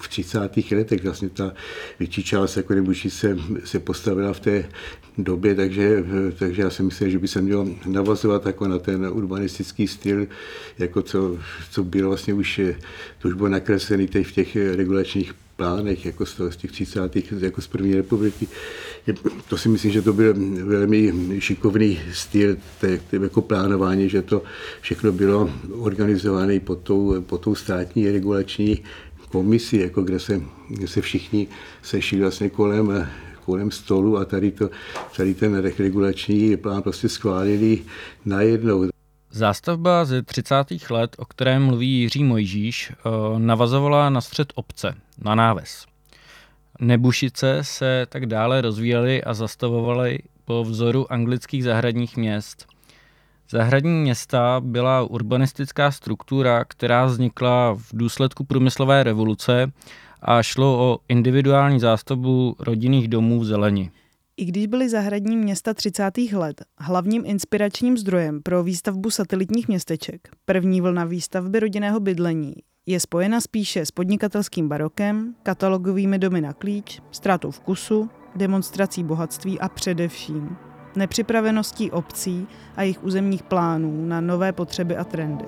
v 0.00 0.08
30. 0.08 0.56
letech. 0.72 1.04
Vlastně 1.04 1.28
ta 1.28 1.52
větší 1.98 2.22
část 2.22 2.56
jako 2.56 2.74
Nebuší 2.74 3.10
se, 3.10 3.38
se 3.64 3.78
postavila 3.78 4.32
v 4.32 4.40
té 4.40 4.68
době, 5.18 5.54
takže, 5.54 6.04
takže 6.38 6.62
já 6.62 6.70
si 6.70 6.82
myslím, 6.82 7.10
že 7.10 7.18
by 7.18 7.28
se 7.28 7.42
mělo 7.42 7.68
navazovat 7.86 8.46
jako 8.46 8.68
na 8.68 8.78
ten 8.78 9.06
urbanistický 9.06 9.88
styl, 9.88 10.26
jako 10.78 11.02
co, 11.02 11.38
co 11.70 11.84
bylo 11.84 12.08
vlastně 12.08 12.34
už, 12.34 12.60
to 13.18 13.28
už 13.28 13.34
bylo 13.34 13.48
nakreslený 13.48 14.06
v 14.06 14.32
těch 14.32 14.56
regulačních 14.56 15.34
plánech, 15.56 16.06
jako 16.06 16.26
z, 16.26 16.34
toho, 16.34 16.52
z 16.52 16.56
těch 16.56 16.72
30. 16.72 17.16
jako 17.40 17.60
z 17.60 17.66
první 17.66 17.94
republiky. 17.94 18.48
To 19.48 19.58
si 19.58 19.68
myslím, 19.68 19.92
že 19.92 20.02
to 20.02 20.12
byl 20.12 20.34
velmi 20.64 21.12
šikovný 21.38 22.00
styl 22.12 22.56
té, 22.80 22.98
té 22.98 23.16
jako 23.16 23.42
plánování, 23.42 24.08
že 24.08 24.22
to 24.22 24.42
všechno 24.80 25.12
bylo 25.12 25.50
organizované 25.78 26.60
pod 26.60 26.78
tou, 26.78 27.22
pod 27.22 27.38
tou 27.38 27.54
státní 27.54 28.10
regulační 28.10 28.82
komisi, 29.28 29.76
jako 29.76 30.02
kde 30.02 30.20
se, 30.20 30.42
kde 30.68 30.88
se 30.88 31.00
všichni 31.00 31.48
sešli 31.82 32.20
vlastně 32.20 32.50
kolem 32.50 33.06
kolem 33.46 33.70
stolu 33.70 34.18
a 34.18 34.24
tady, 34.24 34.50
to, 34.50 34.70
tady 35.16 35.34
ten 35.34 35.54
regulační 35.78 36.56
plán 36.56 36.82
prostě 36.82 37.08
schválili 37.08 37.82
najednou. 38.24 38.84
Zástavba 39.30 40.04
ze 40.04 40.22
30. 40.22 40.54
let, 40.90 41.16
o 41.18 41.24
kterém 41.24 41.62
mluví 41.62 42.00
Jiří 42.00 42.24
Mojžíš, 42.24 42.92
navazovala 43.38 44.10
na 44.10 44.20
střed 44.20 44.52
obce, 44.54 44.94
na 45.18 45.34
náves. 45.34 45.86
Nebušice 46.80 47.58
se 47.62 48.06
tak 48.08 48.26
dále 48.26 48.60
rozvíjely 48.60 49.24
a 49.24 49.34
zastavovaly 49.34 50.18
po 50.44 50.64
vzoru 50.64 51.12
anglických 51.12 51.64
zahradních 51.64 52.16
měst. 52.16 52.66
Zahradní 53.50 54.00
města 54.02 54.60
byla 54.64 55.02
urbanistická 55.02 55.90
struktura, 55.90 56.64
která 56.64 57.04
vznikla 57.04 57.74
v 57.74 57.88
důsledku 57.92 58.44
průmyslové 58.44 59.02
revoluce 59.02 59.72
a 60.22 60.42
šlo 60.42 60.78
o 60.78 60.98
individuální 61.08 61.80
zástavbu 61.80 62.56
rodinných 62.58 63.08
domů 63.08 63.40
v 63.40 63.44
zeleni. 63.44 63.90
I 64.36 64.44
když 64.44 64.66
byly 64.66 64.88
zahradní 64.88 65.36
města 65.36 65.74
30. 65.74 66.18
let 66.32 66.62
hlavním 66.78 67.22
inspiračním 67.26 67.98
zdrojem 67.98 68.42
pro 68.42 68.62
výstavbu 68.62 69.10
satelitních 69.10 69.68
městeček, 69.68 70.28
první 70.44 70.80
vlna 70.80 71.04
výstavby 71.04 71.60
rodinného 71.60 72.00
bydlení 72.00 72.54
je 72.86 73.00
spojena 73.00 73.40
spíše 73.40 73.86
s 73.86 73.90
podnikatelským 73.90 74.68
barokem, 74.68 75.34
katalogovými 75.42 76.18
domy 76.18 76.40
na 76.40 76.52
klíč, 76.52 77.02
ztrátou 77.10 77.50
vkusu, 77.50 78.10
demonstrací 78.36 79.04
bohatství 79.04 79.60
a 79.60 79.68
především 79.68 80.56
nepřipraveností 80.96 81.90
obcí 81.90 82.46
a 82.76 82.82
jejich 82.82 83.04
územních 83.04 83.42
plánů 83.42 84.06
na 84.06 84.20
nové 84.20 84.52
potřeby 84.52 84.96
a 84.96 85.04
trendy. 85.04 85.44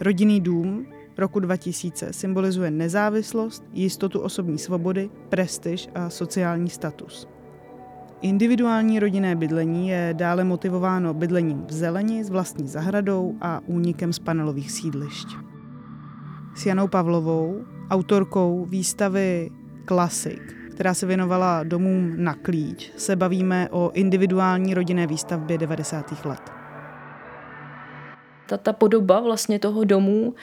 Rodinný 0.00 0.40
dům 0.40 0.86
roku 1.18 1.40
2000 1.40 2.12
symbolizuje 2.12 2.70
nezávislost, 2.70 3.64
jistotu 3.72 4.20
osobní 4.20 4.58
svobody, 4.58 5.10
prestiž 5.28 5.88
a 5.94 6.10
sociální 6.10 6.70
status. 6.70 7.33
Individuální 8.22 9.00
rodinné 9.00 9.36
bydlení 9.36 9.88
je 9.88 10.14
dále 10.16 10.44
motivováno 10.44 11.14
bydlením 11.14 11.66
v 11.66 11.72
zeleni 11.72 12.24
s 12.24 12.30
vlastní 12.30 12.68
zahradou 12.68 13.34
a 13.40 13.60
únikem 13.66 14.12
z 14.12 14.18
panelových 14.18 14.70
sídlišť. 14.70 15.28
S 16.56 16.66
Janou 16.66 16.88
Pavlovou, 16.88 17.64
autorkou 17.90 18.64
výstavy 18.64 19.50
Klasik, 19.84 20.56
která 20.74 20.94
se 20.94 21.06
věnovala 21.06 21.62
domům 21.62 22.12
na 22.16 22.34
klíč, 22.34 22.92
se 22.96 23.16
bavíme 23.16 23.68
o 23.70 23.90
individuální 23.94 24.74
rodinné 24.74 25.06
výstavbě 25.06 25.58
90. 25.58 26.24
let. 26.24 26.50
Ta, 28.48 28.56
ta 28.56 28.72
podoba 28.72 29.20
vlastně 29.20 29.58
toho 29.58 29.84
domu 29.84 30.34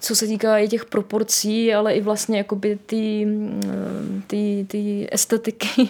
co 0.00 0.16
se 0.16 0.26
týká 0.26 0.58
i 0.58 0.68
těch 0.68 0.84
proporcí, 0.84 1.74
ale 1.74 1.94
i 1.94 2.00
vlastně 2.00 2.38
jakoby 2.38 2.78
ty, 2.86 3.26
ty, 4.26 4.66
ty 4.68 5.08
estetiky, 5.12 5.88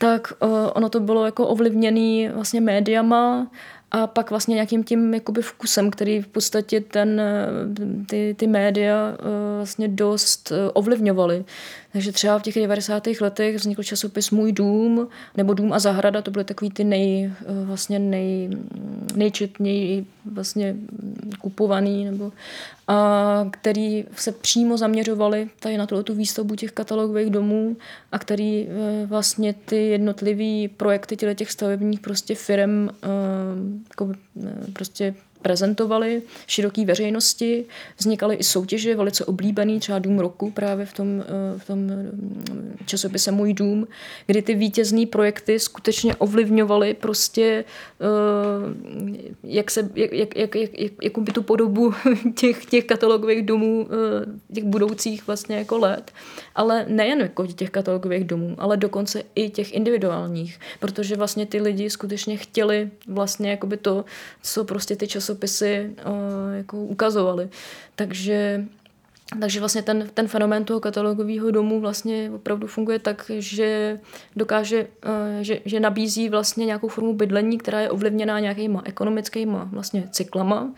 tak 0.00 0.32
ono 0.72 0.88
to 0.88 1.00
bylo 1.00 1.24
jako 1.24 1.46
ovlivněné 1.48 2.32
vlastně 2.32 2.60
médiama 2.60 3.50
a 3.90 4.06
pak 4.06 4.30
vlastně 4.30 4.54
nějakým 4.54 4.84
tím 4.84 5.14
jakoby 5.14 5.42
vkusem, 5.42 5.90
který 5.90 6.22
v 6.22 6.26
podstatě 6.26 6.80
ten, 6.80 7.22
ty, 8.08 8.34
ty 8.38 8.46
média 8.46 9.16
vlastně 9.56 9.88
dost 9.88 10.52
ovlivňovaly. 10.72 11.44
Takže 11.92 12.12
třeba 12.12 12.38
v 12.38 12.42
těch 12.42 12.54
90. 12.54 13.02
letech 13.20 13.56
vznikl 13.56 13.82
časopis 13.82 14.30
Můj 14.30 14.52
dům 14.52 15.08
nebo 15.36 15.54
Dům 15.54 15.72
a 15.72 15.78
zahrada, 15.78 16.22
to 16.22 16.30
byly 16.30 16.44
takový 16.44 16.70
ty 16.70 16.84
nej, 16.84 17.32
vlastně 17.64 17.98
nej, 17.98 18.50
nejčetněji 19.14 20.06
vlastně 20.24 20.76
kupovaný, 21.40 22.04
nebo, 22.04 22.32
a 22.88 23.46
který 23.50 24.04
se 24.16 24.32
přímo 24.32 24.76
zaměřovali 24.76 25.48
tady 25.60 25.76
na 25.76 25.86
tu 25.86 26.14
výstavbu 26.14 26.54
těch 26.54 26.72
katalogových 26.72 27.30
domů 27.30 27.76
a 28.12 28.18
který 28.18 28.68
e, 28.68 29.06
vlastně 29.06 29.52
ty 29.52 29.88
jednotlivý 29.88 30.68
projekty 30.68 31.16
těch 31.34 31.50
stavebních 31.52 32.00
prostě 32.00 32.34
firm 32.34 32.88
e, 32.88 32.90
jako, 33.90 34.12
e, 34.46 34.72
prostě 34.72 35.14
prezentovali 35.42 36.22
široké 36.46 36.84
veřejnosti. 36.84 37.64
Vznikaly 37.98 38.34
i 38.34 38.44
soutěže, 38.44 38.96
velice 38.96 39.24
oblíbený, 39.24 39.80
třeba 39.80 39.98
Dům 39.98 40.18
roku 40.18 40.50
právě 40.50 40.86
v 40.86 40.92
tom, 40.92 41.20
eh, 41.20 41.58
v 41.58 41.66
tom 41.66 41.78
mm, 41.78 42.76
časopise 42.86 43.30
Můj 43.30 43.54
dům, 43.54 43.86
kdy 44.26 44.42
ty 44.42 44.54
vítězné 44.54 45.06
projekty 45.06 45.58
skutečně 45.58 46.16
ovlivňovaly 46.16 46.94
prostě, 46.94 47.64
eh, 48.00 48.04
jak 49.44 49.70
se, 49.70 49.90
jak, 49.94 50.12
jak, 50.12 50.36
jak, 50.36 50.54
jak, 50.54 50.92
jak 51.02 51.18
by 51.18 51.32
tu 51.32 51.42
podobu 51.42 51.94
těch, 52.34 52.64
těch 52.64 52.84
katalogových 52.84 53.46
domů, 53.46 53.88
eh, 53.90 54.54
těch 54.54 54.64
budoucích 54.64 55.26
vlastně 55.26 55.56
jako 55.56 55.78
let. 55.78 56.12
Ale 56.54 56.84
nejen 56.88 57.20
jako 57.20 57.46
těch 57.46 57.70
katalogových 57.70 58.24
domů, 58.24 58.54
ale 58.58 58.76
dokonce 58.76 59.22
i 59.34 59.50
těch 59.50 59.74
individuálních, 59.74 60.60
protože 60.80 61.16
vlastně 61.16 61.46
ty 61.46 61.60
lidi 61.60 61.90
skutečně 61.90 62.36
chtěli 62.36 62.90
vlastně 63.06 63.50
jakoby 63.50 63.76
to, 63.76 64.04
co 64.42 64.64
prostě 64.64 64.96
ty 64.96 65.08
časy 65.08 65.29
časopisy 65.30 65.96
uh, 66.06 66.56
jako 66.56 66.76
ukazovaly. 66.76 67.48
Takže 67.94 68.64
takže 69.40 69.60
vlastně 69.60 69.82
ten, 69.82 70.10
ten 70.14 70.28
fenomén 70.28 70.64
toho 70.64 70.80
katalogového 70.80 71.50
domu 71.50 71.80
vlastně 71.80 72.30
opravdu 72.34 72.66
funguje 72.66 72.98
tak, 72.98 73.30
že 73.38 74.00
dokáže, 74.36 74.86
uh, 75.06 75.42
že, 75.42 75.60
že 75.64 75.80
nabízí 75.80 76.28
vlastně 76.28 76.66
nějakou 76.66 76.88
formu 76.88 77.14
bydlení, 77.14 77.58
která 77.58 77.80
je 77.80 77.90
ovlivněná 77.90 78.40
nějakýma 78.40 78.82
ekonomickýma 78.84 79.68
vlastně 79.72 80.08
cyklama 80.10 80.72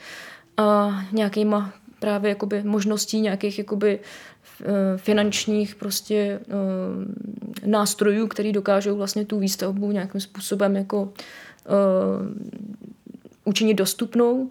a 0.56 1.00
nějakýma 1.12 1.72
právě 1.98 2.28
jakoby 2.28 2.62
možností 2.62 3.20
nějakých 3.20 3.58
jakoby 3.58 4.00
finančních 4.96 5.74
prostě 5.74 6.40
nástrojů, 7.66 8.26
který 8.26 8.52
dokážou 8.52 8.96
vlastně 8.96 9.24
tu 9.24 9.38
výstavbu 9.38 9.92
nějakým 9.92 10.20
způsobem 10.20 10.76
jako 10.76 11.12
učinit 13.44 13.74
dostupnou, 13.74 14.50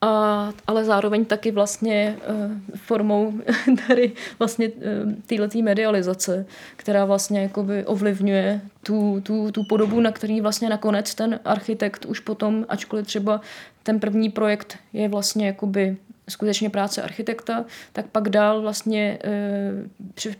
a, 0.00 0.52
ale 0.66 0.84
zároveň 0.84 1.24
taky 1.24 1.50
vlastně 1.50 2.16
uh, 2.16 2.52
formou 2.76 3.32
tady 3.88 4.12
vlastně 4.38 4.68
uh, 4.68 5.12
této 5.26 5.62
medializace, 5.62 6.46
která 6.76 7.04
vlastně 7.04 7.42
jakoby 7.42 7.86
ovlivňuje 7.86 8.60
tu, 8.82 9.20
tu, 9.22 9.52
tu 9.52 9.64
podobu, 9.68 10.00
na 10.00 10.12
který 10.12 10.40
vlastně 10.40 10.68
nakonec 10.68 11.14
ten 11.14 11.40
architekt 11.44 12.04
už 12.04 12.20
potom, 12.20 12.66
ačkoliv 12.68 13.06
třeba 13.06 13.40
ten 13.82 14.00
první 14.00 14.30
projekt 14.30 14.78
je 14.92 15.08
vlastně 15.08 15.46
jakoby 15.46 15.96
skutečně 16.28 16.70
práce 16.70 17.02
architekta, 17.02 17.64
tak 17.92 18.06
pak 18.06 18.28
dál 18.28 18.62
vlastně 18.62 19.18
e, 19.24 20.34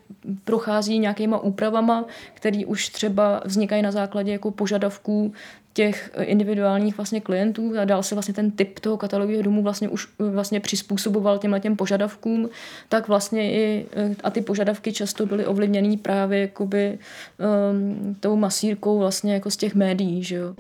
prochází 0.44 0.99
nějakýma 0.99 1.38
úpravama, 1.38 2.05
které 2.35 2.66
už 2.66 2.88
třeba 2.88 3.42
vznikají 3.44 3.83
na 3.83 3.90
základě 3.90 4.33
jako 4.33 4.51
požadavků 4.51 5.33
těch 5.75 6.11
individuálních 6.20 6.97
vlastně 6.97 7.20
klientů 7.20 7.73
a 7.81 7.85
dál 7.85 8.03
se 8.03 8.14
vlastně 8.14 8.35
ten 8.35 8.51
typ 8.51 8.79
toho 8.79 8.97
katalogového 8.97 9.42
domu 9.42 9.62
vlastně 9.62 9.88
už 9.88 10.09
vlastně 10.18 10.61
přizpůsoboval 10.61 11.38
těmhle 11.38 11.61
těm 11.61 11.77
požadavkům, 11.77 12.49
tak 12.88 13.09
vlastně 13.09 13.53
i 13.53 13.87
a 14.25 14.31
ty 14.31 14.40
požadavky 14.40 14.92
často 14.92 15.27
byly 15.27 15.47
ovlivněny 15.47 15.97
právě 15.97 16.40
jakoby 16.40 16.99
um, 17.70 18.16
tou 18.20 18.37
masírkou 18.37 18.99
vlastně 18.99 19.35
jako 19.35 19.51
z 19.51 19.57
těch 19.57 19.75
médií, 19.75 20.25
že 20.25 20.37
jo. 20.37 20.55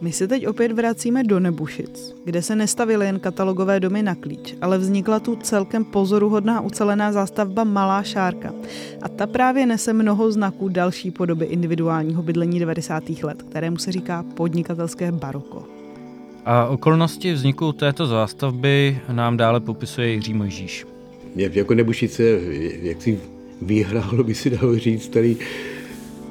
My 0.00 0.12
se 0.12 0.28
teď 0.28 0.46
opět 0.46 0.72
vracíme 0.72 1.24
do 1.24 1.40
Nebušic, 1.40 2.14
kde 2.24 2.42
se 2.42 2.56
nestavily 2.56 3.06
jen 3.06 3.20
katalogové 3.20 3.80
domy 3.80 4.02
na 4.02 4.14
klíč, 4.14 4.54
ale 4.60 4.78
vznikla 4.78 5.20
tu 5.20 5.36
celkem 5.36 5.84
pozoruhodná 5.84 6.60
ucelená 6.60 7.12
zástavba 7.12 7.64
Malá 7.64 8.02
Šárka. 8.02 8.52
A 9.02 9.08
ta 9.08 9.26
právě 9.26 9.66
nese 9.66 9.92
mnoho 9.92 10.32
znaků 10.32 10.68
další 10.68 11.10
podoby 11.10 11.44
individuálního 11.44 12.22
bydlení 12.22 12.58
90. 12.58 13.04
let, 13.22 13.42
kterému 13.42 13.76
se 13.76 13.92
říká 13.92 14.24
podnikatelské 14.34 15.12
baroko. 15.12 15.64
A 16.44 16.66
okolnosti 16.66 17.32
vzniku 17.32 17.72
této 17.72 18.06
zástavby 18.06 18.98
nám 19.12 19.36
dále 19.36 19.60
popisuje 19.60 20.12
Jiří 20.12 20.34
Mojžíš. 20.34 20.86
Jako 21.36 21.74
Nebušice, 21.74 22.22
jak 22.82 23.02
si 23.02 23.20
vyhrálo 23.62 24.24
by 24.24 24.34
si 24.34 24.50
dalo 24.50 24.78
říct, 24.78 25.08
tady 25.08 25.36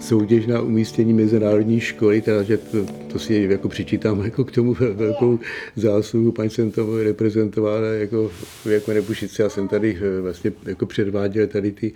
soutěž 0.03 0.45
na 0.45 0.61
umístění 0.61 1.13
mezinárodní 1.13 1.79
školy, 1.79 2.21
teda, 2.21 2.43
že 2.43 2.57
to, 2.57 2.85
to 2.85 3.19
si 3.19 3.47
jako 3.49 3.69
přičítám 3.69 4.21
jako 4.25 4.43
k 4.43 4.51
tomu 4.51 4.75
velkou 4.93 5.39
zásluhu. 5.75 6.31
Paní 6.31 6.49
jsem 6.49 6.71
to 6.71 7.03
reprezentovala 7.03 7.87
jako, 7.87 8.31
jako 8.65 8.93
Nebušice. 8.93 9.43
Já 9.43 9.49
jsem 9.49 9.67
tady 9.67 9.97
eh, 10.01 10.21
vlastně 10.21 10.53
jako 10.65 10.85
předváděl 10.85 11.47
tady 11.47 11.71
ty, 11.71 11.91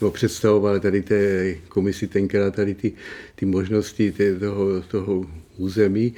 nebo 0.00 0.10
představoval 0.10 0.80
tady 0.80 1.02
té 1.02 1.54
komisi 1.68 2.06
tenkrát 2.06 2.54
tady 2.54 2.74
ty, 2.74 2.92
ty 3.34 3.46
možnosti 3.46 4.12
té, 4.12 4.38
toho, 4.38 4.80
toho 4.80 5.26
území. 5.56 6.14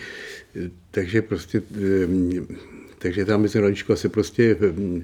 Takže 0.90 1.22
prostě 1.22 1.62
eh, 1.76 2.64
takže 2.98 3.24
ta 3.24 3.36
mezinárodní 3.36 3.76
škola 3.76 3.96
se 3.96 4.08
prostě 4.08 4.56
eh, 4.60 5.02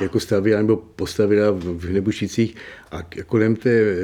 jako 0.00 0.20
stavila 0.20 0.62
nebo 0.62 0.76
postavila 0.76 1.50
v 1.58 1.92
Nebušicích 1.92 2.56
a 2.90 3.02
kolem 3.26 3.56
té, 3.56 3.96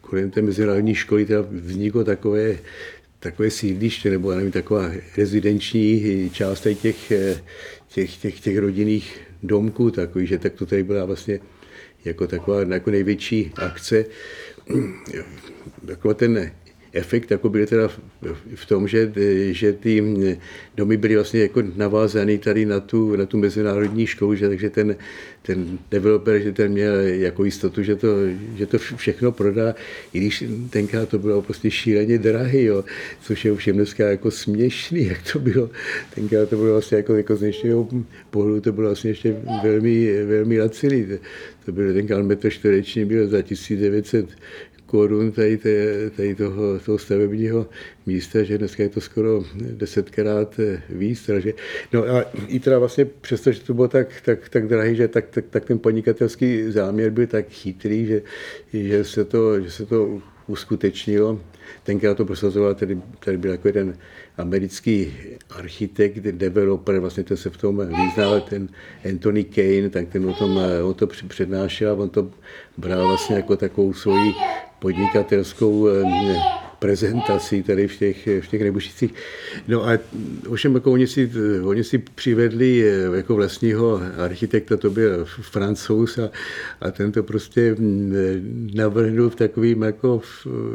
kolem 0.00 0.30
té 0.30 0.42
mezinárodní 0.42 0.94
školy 0.94 1.26
teda 1.26 1.44
vzniklo 1.50 2.04
takové, 2.04 2.58
takové 3.18 3.50
sídliště 3.50 4.10
nebo 4.10 4.34
nevím, 4.34 4.52
taková 4.52 4.90
rezidenční 5.16 6.30
část 6.30 6.60
těch, 6.60 7.12
těch, 7.88 8.16
těch, 8.16 8.40
těch 8.40 8.58
rodinných 8.58 9.20
domků, 9.42 9.90
takový, 9.90 10.26
že 10.26 10.38
tak 10.38 10.52
to 10.52 10.66
tady 10.66 10.82
byla 10.82 11.04
vlastně 11.04 11.40
jako 12.04 12.26
taková 12.26 12.60
jako 12.60 12.90
největší 12.90 13.52
akce. 13.56 14.04
Jako 15.88 16.14
ten 16.14 16.52
efekt 16.96 17.30
jako 17.30 17.48
byl 17.48 17.66
teda 17.66 17.88
v 18.54 18.66
tom, 18.66 18.88
že, 18.88 19.12
že 19.50 19.72
ty 19.72 20.04
domy 20.76 20.96
byly 20.96 21.14
vlastně 21.14 21.40
jako 21.40 21.62
navázané 21.76 22.38
tady 22.38 22.66
na 22.66 22.80
tu, 22.80 23.16
na 23.16 23.26
tu 23.26 23.38
mezinárodní 23.38 24.06
školu, 24.06 24.34
že, 24.34 24.48
takže 24.48 24.70
ten, 24.70 24.96
ten 25.42 25.78
developer, 25.90 26.40
že 26.40 26.52
ten 26.52 26.72
měl 26.72 26.94
jako 27.00 27.44
jistotu, 27.44 27.82
že 27.82 27.96
to, 27.96 28.08
že 28.56 28.66
to 28.66 28.78
všechno 28.78 29.32
prodá, 29.32 29.74
i 30.12 30.18
když 30.18 30.44
tenkrát 30.70 31.08
to 31.08 31.18
bylo 31.18 31.42
prostě 31.42 31.70
šíleně 31.70 32.18
drahý, 32.18 32.62
jo, 32.64 32.84
což 33.20 33.44
je 33.44 33.56
všem 33.56 33.76
dneska 33.76 34.08
jako 34.08 34.30
směšný, 34.30 35.06
jak 35.06 35.32
to 35.32 35.38
bylo. 35.38 35.70
Tenkrát 36.14 36.48
to 36.48 36.56
bylo 36.56 36.72
vlastně 36.72 36.96
jako, 36.96 37.14
jako 37.14 37.36
z 37.36 37.40
dnešního 37.40 37.88
pohledu, 38.30 38.60
to 38.60 38.72
bylo 38.72 38.88
vlastně 38.88 39.10
ještě 39.10 39.36
velmi, 39.62 40.24
velmi 40.24 40.60
laciný. 40.60 41.06
To 41.64 41.72
bylo 41.72 41.92
tenkrát 41.92 42.22
metr 42.22 42.50
čtvereční, 42.50 43.04
byl 43.04 43.28
za 43.28 43.42
1900 43.42 44.26
korun 44.86 45.32
tady, 45.32 45.58
tady 46.16 46.34
toho, 46.34 46.78
toho 46.78 46.98
stavebního 46.98 47.66
místa, 48.06 48.42
že 48.42 48.58
dneska 48.58 48.82
je 48.82 48.88
to 48.88 49.00
skoro 49.00 49.44
desetkrát 49.54 50.60
víc. 50.88 51.26
Takže, 51.26 51.52
no 51.92 52.04
a 52.04 52.22
i 52.46 52.60
teda 52.60 52.78
vlastně 52.78 53.04
přesto, 53.04 53.52
že 53.52 53.60
to 53.60 53.74
bylo 53.74 53.88
tak, 53.88 54.20
tak, 54.20 54.48
tak 54.48 54.68
drahý, 54.68 54.96
že 54.96 55.08
tak, 55.08 55.26
tak, 55.30 55.44
tak 55.50 55.64
ten 55.64 55.78
podnikatelský 55.78 56.72
záměr 56.72 57.10
byl 57.10 57.26
tak 57.26 57.48
chytrý, 57.48 58.06
že, 58.06 58.22
že, 58.72 59.04
se 59.04 59.24
to, 59.24 59.60
že 59.60 59.70
se 59.70 59.86
to 59.86 60.22
uskutečnilo. 60.46 61.40
Tenkrát 61.82 62.16
to 62.16 62.24
prosazoval, 62.24 62.74
tady, 62.74 62.98
tady 63.24 63.36
byl 63.36 63.50
jako 63.50 63.68
jeden 63.68 63.98
americký 64.38 65.12
architekt, 65.50 66.16
developer, 66.16 66.98
vlastně 66.98 67.24
ten 67.24 67.36
se 67.36 67.50
v 67.50 67.56
tom 67.56 67.76
vyznal, 67.86 68.40
ten 68.40 68.68
Anthony 69.10 69.44
Kane, 69.44 69.90
tak 69.90 70.08
ten 70.08 70.26
o 70.30 70.32
tom, 70.32 70.60
on 70.84 70.94
to 70.94 71.06
přednášel, 71.06 72.02
on 72.02 72.08
to 72.08 72.30
bral 72.76 73.08
vlastně 73.08 73.36
jako 73.36 73.56
takovou 73.56 73.92
svoji 73.92 74.34
podnikatelskou 74.78 75.88
prezentací 76.78 77.62
tady 77.62 77.88
v 77.88 77.98
těch, 77.98 78.26
v 78.40 78.48
těch 78.48 78.62
Nebušicích. 78.62 79.14
No 79.68 79.88
a 79.88 79.98
ovšem 80.48 80.74
jako 80.74 80.92
oni 80.92 81.06
si, 81.06 81.30
oni 81.64 81.84
si 81.84 81.98
přivedli 81.98 82.78
jako 83.14 83.34
vlastního 83.34 84.00
architekta, 84.18 84.76
to 84.76 84.90
byl 84.90 85.24
francouz 85.40 86.18
a, 86.18 86.30
a 86.80 86.90
ten 86.90 87.12
to 87.12 87.22
prostě 87.22 87.76
navrhnul 88.74 89.30
v 89.30 89.34
takovým 89.34 89.82
jako, 89.82 90.22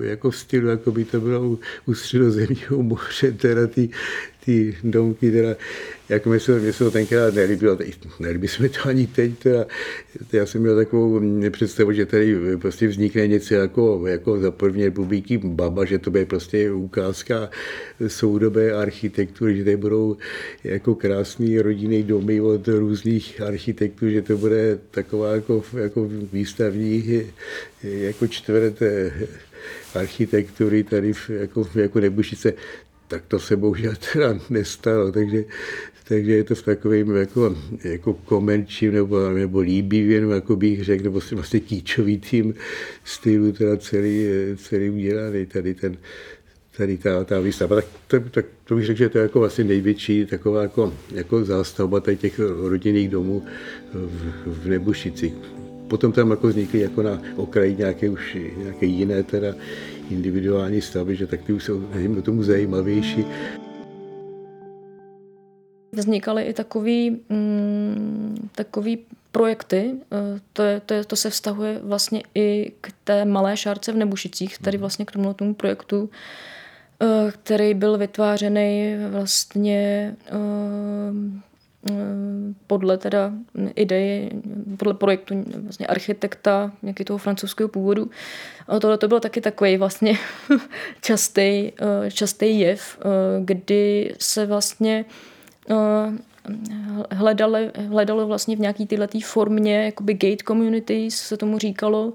jako 0.01 0.31
v 0.31 0.35
stylu, 0.37 0.67
jako 0.67 0.91
by 0.91 1.05
to 1.05 1.19
bylo 1.19 1.41
u, 1.49 1.59
u 1.85 1.93
středozemního 1.93 2.83
moře, 2.83 3.31
teda 3.31 3.67
ty, 3.67 3.89
ty 4.45 4.77
domky, 4.83 5.31
teda, 5.31 5.55
jak 6.09 6.25
mi 6.25 6.39
se, 6.39 6.59
mě 6.59 6.73
se 6.73 6.83
to 6.83 6.91
tenkrát 6.91 7.33
nelíbilo, 7.33 7.77
nelíbí 8.19 8.47
se 8.47 8.63
mi 8.63 8.69
to 8.69 8.79
ani 8.85 9.07
teď, 9.07 9.39
teda, 9.39 9.65
já 10.33 10.45
jsem 10.45 10.61
měl 10.61 10.75
takovou 10.75 11.21
představu, 11.49 11.91
že 11.91 12.05
tady 12.05 12.57
prostě 12.57 12.87
vznikne 12.87 13.27
něco 13.27 13.53
jako, 13.53 14.07
jako 14.07 14.39
za 14.39 14.51
první 14.51 14.85
republiky 14.85 15.37
Baba, 15.37 15.85
že 15.85 15.99
to 15.99 16.11
bude 16.11 16.25
prostě 16.25 16.71
ukázka 16.71 17.49
soudobé 18.07 18.71
architektury, 18.71 19.57
že 19.57 19.63
tady 19.63 19.77
budou 19.77 20.17
jako 20.63 20.95
krásný 20.95 21.59
rodinný 21.59 22.03
domy 22.03 22.41
od 22.41 22.67
různých 22.67 23.41
architektů, 23.41 24.09
že 24.09 24.21
to 24.21 24.37
bude 24.37 24.79
taková 24.91 25.35
jako, 25.35 25.63
jako 25.77 26.09
výstavní 26.33 27.23
jako 27.83 28.27
čtvrt 28.27 28.79
architektury 29.95 30.83
tady 30.83 31.13
v, 31.13 31.29
jako, 31.29 31.67
jako 31.75 31.99
Nebušice 31.99 32.53
tak 33.11 33.23
to 33.27 33.39
se 33.39 33.55
bohužel 33.55 33.93
teda 34.13 34.39
nestalo, 34.49 35.11
takže, 35.11 35.43
takže 36.07 36.31
je 36.31 36.43
to 36.43 36.55
v 36.55 36.63
takovým 36.63 37.15
jako, 37.15 37.55
jako 37.83 38.13
komerčním 38.13 38.93
nebo, 38.93 39.29
nebo 39.29 39.59
líbivým, 39.59 40.29
jako 40.31 40.55
bych 40.55 40.83
řekl, 40.83 41.03
nebo 41.03 41.19
vlastně 41.31 41.59
kýčový 41.59 42.17
tým 42.17 42.53
stylu 43.03 43.51
teda 43.51 43.77
celý, 43.77 44.25
celý 44.57 44.89
udělaný 44.89 45.45
tady 45.45 45.73
ten, 45.73 45.97
tady 46.77 46.97
ta, 46.97 47.23
ta 47.23 47.39
výstava. 47.39 47.75
Tak 47.75 47.85
to, 48.07 48.19
tak 48.19 48.45
to 48.63 48.75
bych 48.75 48.85
řekl, 48.85 48.97
že 48.97 49.09
to 49.09 49.17
je 49.17 49.21
jako 49.21 49.39
vlastně 49.39 49.63
největší 49.63 50.25
taková 50.25 50.61
jako, 50.61 50.93
jako 51.11 51.45
zástavba 51.45 51.99
tady 51.99 52.17
těch 52.17 52.39
rodinných 52.39 53.09
domů 53.09 53.43
v, 53.93 54.63
v 54.63 54.67
Nebušici. 54.67 55.33
Potom 55.87 56.11
tam 56.11 56.31
jako 56.31 56.47
vznikly 56.47 56.79
jako 56.79 57.03
na 57.03 57.21
okraji 57.35 57.75
nějaké 57.75 58.09
už 58.09 58.37
nějaké 58.57 58.85
jiné 58.85 59.23
teda 59.23 59.55
individuální 60.11 60.81
stavby, 60.81 61.15
že 61.15 61.27
tak 61.27 61.41
ty 61.41 61.53
už 61.53 61.63
jsou 61.63 61.79
nevím, 61.79 62.21
tomu 62.21 62.43
zajímavější. 62.43 63.25
Vznikaly 65.91 66.43
i 66.43 66.53
takový, 66.53 67.19
mm, 67.29 68.49
takový 68.55 68.99
projekty, 69.31 69.91
eh, 70.11 70.39
to, 70.53 70.63
je, 70.63 70.79
to, 70.79 70.93
je, 70.93 71.03
to 71.05 71.15
se 71.15 71.29
vztahuje 71.29 71.79
vlastně 71.83 72.23
i 72.35 72.71
k 72.81 72.93
té 73.03 73.25
malé 73.25 73.57
šárce 73.57 73.91
v 73.91 73.95
Nebušicích, 73.95 74.57
tady 74.57 74.77
mhm. 74.77 74.81
vlastně 74.81 75.05
k 75.05 75.11
tomu, 75.11 75.33
tomu 75.33 75.53
projektu, 75.53 76.09
eh, 77.01 77.31
který 77.31 77.73
byl 77.73 77.97
vytvářený 77.97 78.95
vlastně 79.09 80.15
eh, 80.27 81.50
podle 82.67 82.97
teda 82.97 83.31
idei, 83.75 84.29
podle 84.77 84.93
projektu 84.93 85.43
vlastně 85.57 85.87
architekta 85.87 86.71
nějaký 86.81 87.03
toho 87.03 87.17
francouzského 87.17 87.69
původu. 87.69 88.09
A 88.67 88.79
tohle 88.79 88.97
to 88.97 89.07
byl 89.07 89.19
taky 89.19 89.41
takový 89.41 89.77
vlastně 89.77 90.17
častý, 91.01 91.71
častý 92.09 92.59
jev, 92.59 92.99
kdy 93.45 94.13
se 94.19 94.45
vlastně 94.45 95.05
hledali, 97.11 97.71
hledalo 97.89 98.27
vlastně 98.27 98.55
v 98.55 98.59
nějaký 98.59 98.87
tyhle 98.87 99.07
formě, 99.23 99.85
jakoby 99.85 100.13
gate 100.13 100.43
communities 100.47 101.15
se 101.15 101.37
tomu 101.37 101.57
říkalo, 101.57 102.13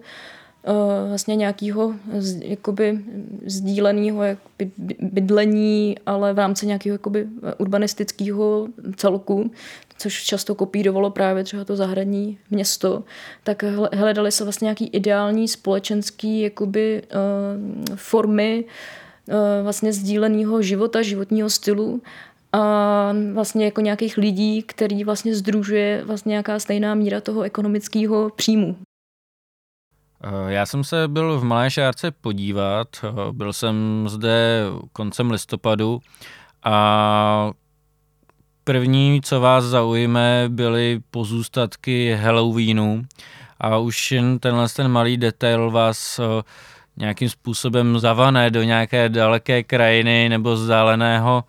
vlastně 1.09 1.37
nějakého 1.37 1.95
jakoby 2.43 3.01
sdíleného 3.47 4.23
jakoby 4.23 4.71
bydlení, 5.01 5.97
ale 6.07 6.33
v 6.33 6.39
rámci 6.39 6.67
nějakého 6.67 6.95
jakoby 6.95 7.27
urbanistického 7.59 8.69
celku, 8.97 9.51
což 9.99 10.25
často 10.25 10.55
kopírovalo 10.55 11.11
právě 11.11 11.45
třeba 11.45 11.65
to 11.65 11.77
zahradní 11.77 12.39
město, 12.51 13.05
tak 13.45 13.65
hledali 13.93 14.33
se 14.33 14.45
vlastně 14.45 14.67
nějaký 14.67 14.87
ideální 14.87 15.49
společenský 15.49 16.41
jakoby 16.41 17.03
formy 17.95 18.65
vlastně 19.63 19.93
sdíleného 19.93 20.63
života, 20.63 21.03
životního 21.03 21.51
stylu 21.51 22.03
a 22.53 23.13
vlastně 23.33 23.65
jako 23.65 23.81
nějakých 23.81 24.17
lidí, 24.17 24.63
který 24.63 25.05
vlastně 25.05 25.35
združuje 25.35 26.03
vlastně 26.05 26.31
nějaká 26.31 26.59
stejná 26.59 26.95
míra 26.95 27.21
toho 27.21 27.43
ekonomického 27.43 28.31
příjmu. 28.37 28.77
Eh, 30.25 30.53
já 30.53 30.67
jsem 30.67 30.85
se 30.85 31.09
byl 31.09 31.41
v 31.41 31.45
Malé 31.45 31.71
Šárce 31.71 32.11
podívat, 32.11 32.89
eh, 33.05 33.33
byl 33.33 33.53
jsem 33.53 34.05
zde 34.09 34.63
koncem 34.93 35.31
listopadu 35.31 36.01
a 36.65 37.51
první, 38.65 39.21
co 39.25 39.41
vás 39.41 39.65
zaujme, 39.65 40.45
byly 40.49 41.01
pozůstatky 41.11 42.15
Halloweenu 42.15 43.03
a 43.61 43.79
už 43.79 44.13
jen 44.13 44.39
tenhle 44.39 44.69
ten 44.69 44.89
malý 44.89 45.17
detail 45.17 45.71
vás 45.71 46.19
eh, 46.19 46.43
nějakým 46.97 47.29
způsobem 47.29 47.99
zavané 47.99 48.51
do 48.51 48.63
nějaké 48.63 49.09
daleké 49.09 49.63
krajiny 49.63 50.29
nebo 50.29 50.53
vzdáleného 50.53 51.45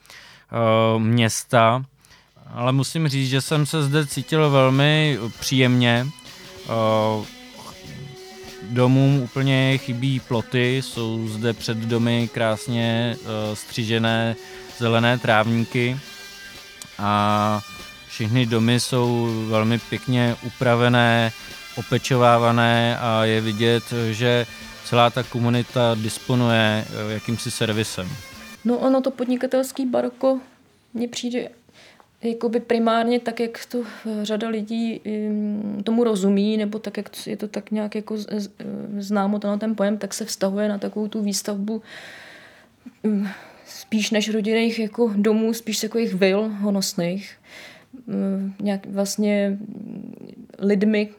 města. 0.97 1.83
Ale 2.53 2.71
musím 2.71 3.07
říct, 3.07 3.29
že 3.29 3.41
jsem 3.41 3.65
se 3.65 3.83
zde 3.83 4.07
cítil 4.07 4.49
velmi 4.49 5.19
příjemně 5.39 6.07
domům 8.69 9.21
úplně 9.21 9.77
chybí 9.77 10.19
ploty, 10.19 10.81
jsou 10.81 11.27
zde 11.27 11.53
před 11.53 11.77
domy 11.77 12.29
krásně 12.33 13.17
uh, 13.19 13.27
střižené 13.53 14.35
zelené 14.77 15.17
trávníky 15.17 15.99
a 16.99 17.61
všechny 18.07 18.45
domy 18.45 18.79
jsou 18.79 19.29
velmi 19.49 19.79
pěkně 19.79 20.35
upravené, 20.45 21.31
opečovávané 21.75 22.97
a 22.99 23.25
je 23.25 23.41
vidět, 23.41 23.83
že 24.11 24.45
celá 24.85 25.09
ta 25.09 25.23
komunita 25.23 25.95
disponuje 25.95 26.85
uh, 26.89 27.11
jakýmsi 27.11 27.51
servisem. 27.51 28.09
No 28.65 28.77
ono 28.77 29.01
to 29.01 29.11
podnikatelský 29.11 29.85
baroko 29.85 30.39
mně 30.93 31.07
přijde 31.07 31.49
jakoby 32.23 32.59
primárně 32.59 33.19
tak, 33.19 33.39
jak 33.39 33.65
to 33.65 33.83
řada 34.23 34.49
lidí 34.49 35.01
tomu 35.83 36.03
rozumí, 36.03 36.57
nebo 36.57 36.79
tak, 36.79 36.97
jak 36.97 37.27
je 37.27 37.37
to 37.37 37.47
tak 37.47 37.71
nějak 37.71 37.95
jako 37.95 38.17
známo 38.97 39.39
ten, 39.39 39.59
ten 39.59 39.75
pojem, 39.75 39.97
tak 39.97 40.13
se 40.13 40.25
vztahuje 40.25 40.69
na 40.69 40.77
takovou 40.77 41.07
tu 41.07 41.21
výstavbu 41.21 41.81
mm, 43.03 43.27
spíš 43.65 44.11
než 44.11 44.29
rodinných 44.29 44.79
jako 44.79 45.13
domů, 45.15 45.53
spíš 45.53 45.79
takových 45.79 46.13
vil 46.13 46.49
honosných. 46.59 47.35
Mm, 48.07 48.53
nějak 48.61 48.85
vlastně 48.85 49.57
lidmi, 50.59 51.09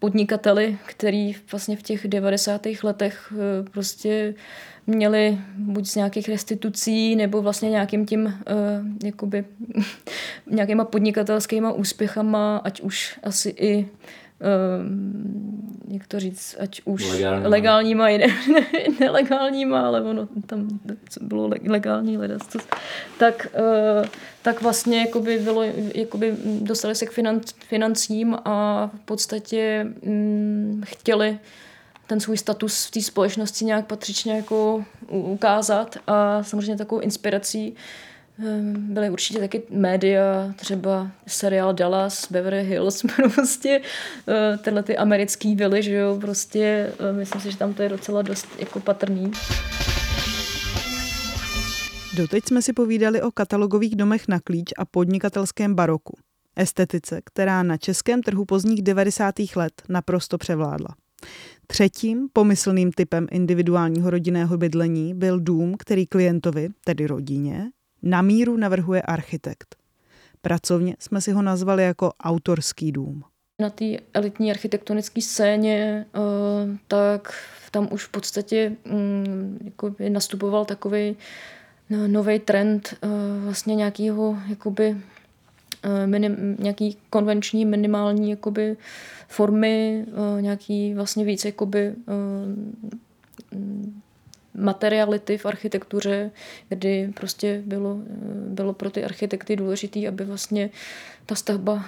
podnikateli, 0.00 0.78
který 0.86 1.36
vlastně 1.50 1.76
v 1.76 1.82
těch 1.82 2.08
90. 2.08 2.66
letech 2.82 3.32
eh, 3.32 3.70
prostě 3.70 4.34
měli 4.86 5.38
buď 5.56 5.86
z 5.86 5.96
nějakých 5.96 6.28
restitucí 6.28 7.16
nebo 7.16 7.42
vlastně 7.42 7.70
nějakým 7.70 8.06
tím 8.06 8.24
uh, 8.24 8.32
jakoby 9.04 9.44
nějakýma 10.50 10.84
podnikatelskýma 10.84 11.72
úspěchama, 11.72 12.56
ať 12.56 12.80
už 12.80 13.18
asi 13.22 13.48
i 13.48 13.88
uh, 14.40 15.92
jak 15.94 16.06
to 16.06 16.20
říct, 16.20 16.56
ať 16.60 16.82
už 16.84 17.10
legálníma, 17.10 17.48
legálníma 17.48 18.08
i 18.08 18.18
ne, 18.18 18.26
ne, 18.26 18.66
nelegálníma, 19.00 19.86
ale 19.86 20.02
ono 20.02 20.28
tam 20.46 20.80
bylo 21.20 21.50
legální 21.66 22.18
ledas, 22.18 22.42
tak, 23.18 23.46
uh, 23.58 24.06
tak 24.42 24.62
vlastně 24.62 25.00
jakoby 25.00 25.38
bylo, 25.38 25.62
jakoby 25.94 26.36
dostali 26.44 26.94
se 26.94 27.06
k 27.06 27.12
financím 27.58 28.36
a 28.44 28.86
v 28.96 29.00
podstatě 29.00 29.86
um, 30.02 30.82
chtěli 30.86 31.38
ten 32.06 32.20
svůj 32.20 32.36
status 32.36 32.86
v 32.86 32.90
té 32.90 33.02
společnosti 33.02 33.64
nějak 33.64 33.86
patřičně 33.86 34.36
jako 34.36 34.84
ukázat 35.08 35.96
a 36.06 36.42
samozřejmě 36.42 36.76
takovou 36.76 37.00
inspirací 37.00 37.66
ehm, 37.66 38.09
byly 38.76 39.10
určitě 39.10 39.38
taky 39.38 39.62
média, 39.70 40.52
třeba 40.56 41.10
seriál 41.26 41.74
Dallas, 41.74 42.32
Beverly 42.32 42.64
Hills, 42.64 43.02
prostě 43.34 43.80
eh, 44.28 44.58
tyhle 44.58 44.82
ty 44.82 44.96
americký 44.96 45.56
vily, 45.56 45.82
že 45.82 45.94
jo, 45.94 46.18
prostě 46.20 46.92
eh, 46.98 47.12
myslím 47.12 47.40
si, 47.40 47.50
že 47.50 47.56
tam 47.56 47.74
to 47.74 47.82
je 47.82 47.88
docela 47.88 48.22
dost 48.22 48.48
jako 48.58 48.80
patrný. 48.80 49.30
Doteď 52.16 52.44
jsme 52.46 52.62
si 52.62 52.72
povídali 52.72 53.22
o 53.22 53.30
katalogových 53.30 53.96
domech 53.96 54.28
na 54.28 54.40
klíč 54.40 54.70
a 54.78 54.84
podnikatelském 54.84 55.74
baroku. 55.74 56.16
Estetice, 56.56 57.20
která 57.24 57.62
na 57.62 57.76
českém 57.76 58.22
trhu 58.22 58.44
pozdních 58.44 58.82
90. 58.82 59.34
let 59.56 59.72
naprosto 59.88 60.38
převládla. 60.38 60.88
Třetím 61.66 62.28
pomyslným 62.32 62.92
typem 62.92 63.26
individuálního 63.30 64.10
rodinného 64.10 64.58
bydlení 64.58 65.14
byl 65.14 65.40
dům, 65.40 65.74
který 65.78 66.06
klientovi, 66.06 66.68
tedy 66.84 67.06
rodině, 67.06 67.70
na 68.02 68.22
míru 68.22 68.56
navrhuje 68.56 69.02
architekt. 69.02 69.76
Pracovně 70.42 70.96
jsme 70.98 71.20
si 71.20 71.32
ho 71.32 71.42
nazvali 71.42 71.84
jako 71.84 72.12
autorský 72.20 72.92
dům. 72.92 73.24
Na 73.60 73.70
té 73.70 73.84
elitní 74.14 74.50
architektonické 74.50 75.20
scéně 75.22 76.06
uh, 76.14 76.76
tak 76.88 77.32
tam 77.70 77.88
už 77.90 78.04
v 78.04 78.08
podstatě 78.08 78.72
um, 78.92 79.58
jako 79.64 79.94
nastupoval 80.08 80.64
takový 80.64 81.16
no, 81.90 82.08
nový 82.08 82.38
trend 82.38 82.94
uh, 83.04 83.10
vlastně 83.44 83.74
nějakého 83.74 84.38
jakoby 84.48 84.96
minim, 86.06 86.56
nějaký 86.58 86.96
konvenční 87.10 87.64
minimální 87.64 88.30
jakoby 88.30 88.76
formy, 89.28 90.06
nějaký 90.40 90.94
vlastně 90.94 91.24
víc 91.24 91.44
jakoby 91.44 91.94
materiality 94.54 95.38
v 95.38 95.46
architektuře, 95.46 96.30
kdy 96.68 97.12
prostě 97.14 97.62
bylo, 97.66 97.96
bylo 98.46 98.72
pro 98.72 98.90
ty 98.90 99.04
architekty 99.04 99.56
důležité, 99.56 100.08
aby 100.08 100.24
vlastně 100.24 100.70
ta 101.26 101.34
stavba 101.34 101.84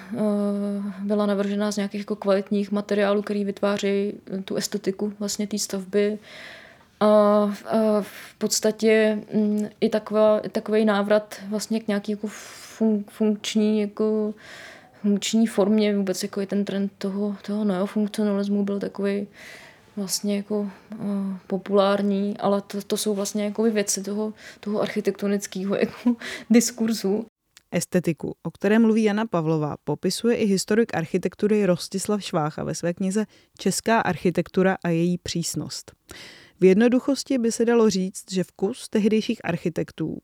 byla 0.98 1.26
navržena 1.26 1.72
z 1.72 1.76
nějakých 1.76 2.00
jako 2.00 2.16
kvalitních 2.16 2.72
materiálů, 2.72 3.22
který 3.22 3.44
vytváří 3.44 4.12
tu 4.44 4.56
estetiku 4.56 5.12
vlastně 5.18 5.46
té 5.46 5.58
stavby. 5.58 6.18
A, 7.00 7.54
v 8.00 8.34
podstatě 8.38 9.18
mm, 9.34 9.68
i 9.80 9.88
taková, 9.88 10.40
takový 10.52 10.84
návrat 10.84 11.40
vlastně 11.48 11.80
k 11.80 11.88
nějaký 11.88 12.12
jako 12.12 12.26
fun, 12.30 13.04
funkční 13.08 13.80
jako 13.80 14.34
funkční 15.02 15.46
formě, 15.46 15.96
vůbec 15.96 16.22
jako 16.22 16.40
je 16.40 16.46
ten 16.46 16.64
trend 16.64 16.92
toho, 16.98 17.36
toho 17.42 17.64
neofunkcionalismu 17.64 18.64
byl 18.64 18.80
takový 18.80 19.26
vlastně 19.96 20.36
jako 20.36 20.60
uh, 20.60 20.68
populární, 21.46 22.38
ale 22.38 22.62
to, 22.62 22.82
to 22.82 22.96
jsou 22.96 23.14
vlastně 23.14 23.44
jako 23.44 23.62
věci 23.62 24.02
toho, 24.02 24.32
toho 24.60 24.80
architektonického 24.80 25.76
jako 25.80 26.16
diskurzu. 26.50 27.26
Estetiku, 27.74 28.34
o 28.42 28.50
které 28.50 28.78
mluví 28.78 29.02
Jana 29.02 29.26
Pavlová, 29.26 29.76
popisuje 29.84 30.36
i 30.36 30.46
historik 30.46 30.94
architektury 30.94 31.66
Rostislav 31.66 32.22
Švácha 32.22 32.64
ve 32.64 32.74
své 32.74 32.94
knize 32.94 33.26
Česká 33.58 34.00
architektura 34.00 34.76
a 34.84 34.88
její 34.88 35.18
přísnost. 35.18 35.92
V 36.60 36.64
jednoduchosti 36.64 37.38
by 37.38 37.52
se 37.52 37.64
dalo 37.64 37.90
říct, 37.90 38.32
že 38.32 38.44
vkus 38.44 38.88
tehdejších 38.88 39.44
architektů 39.44 40.18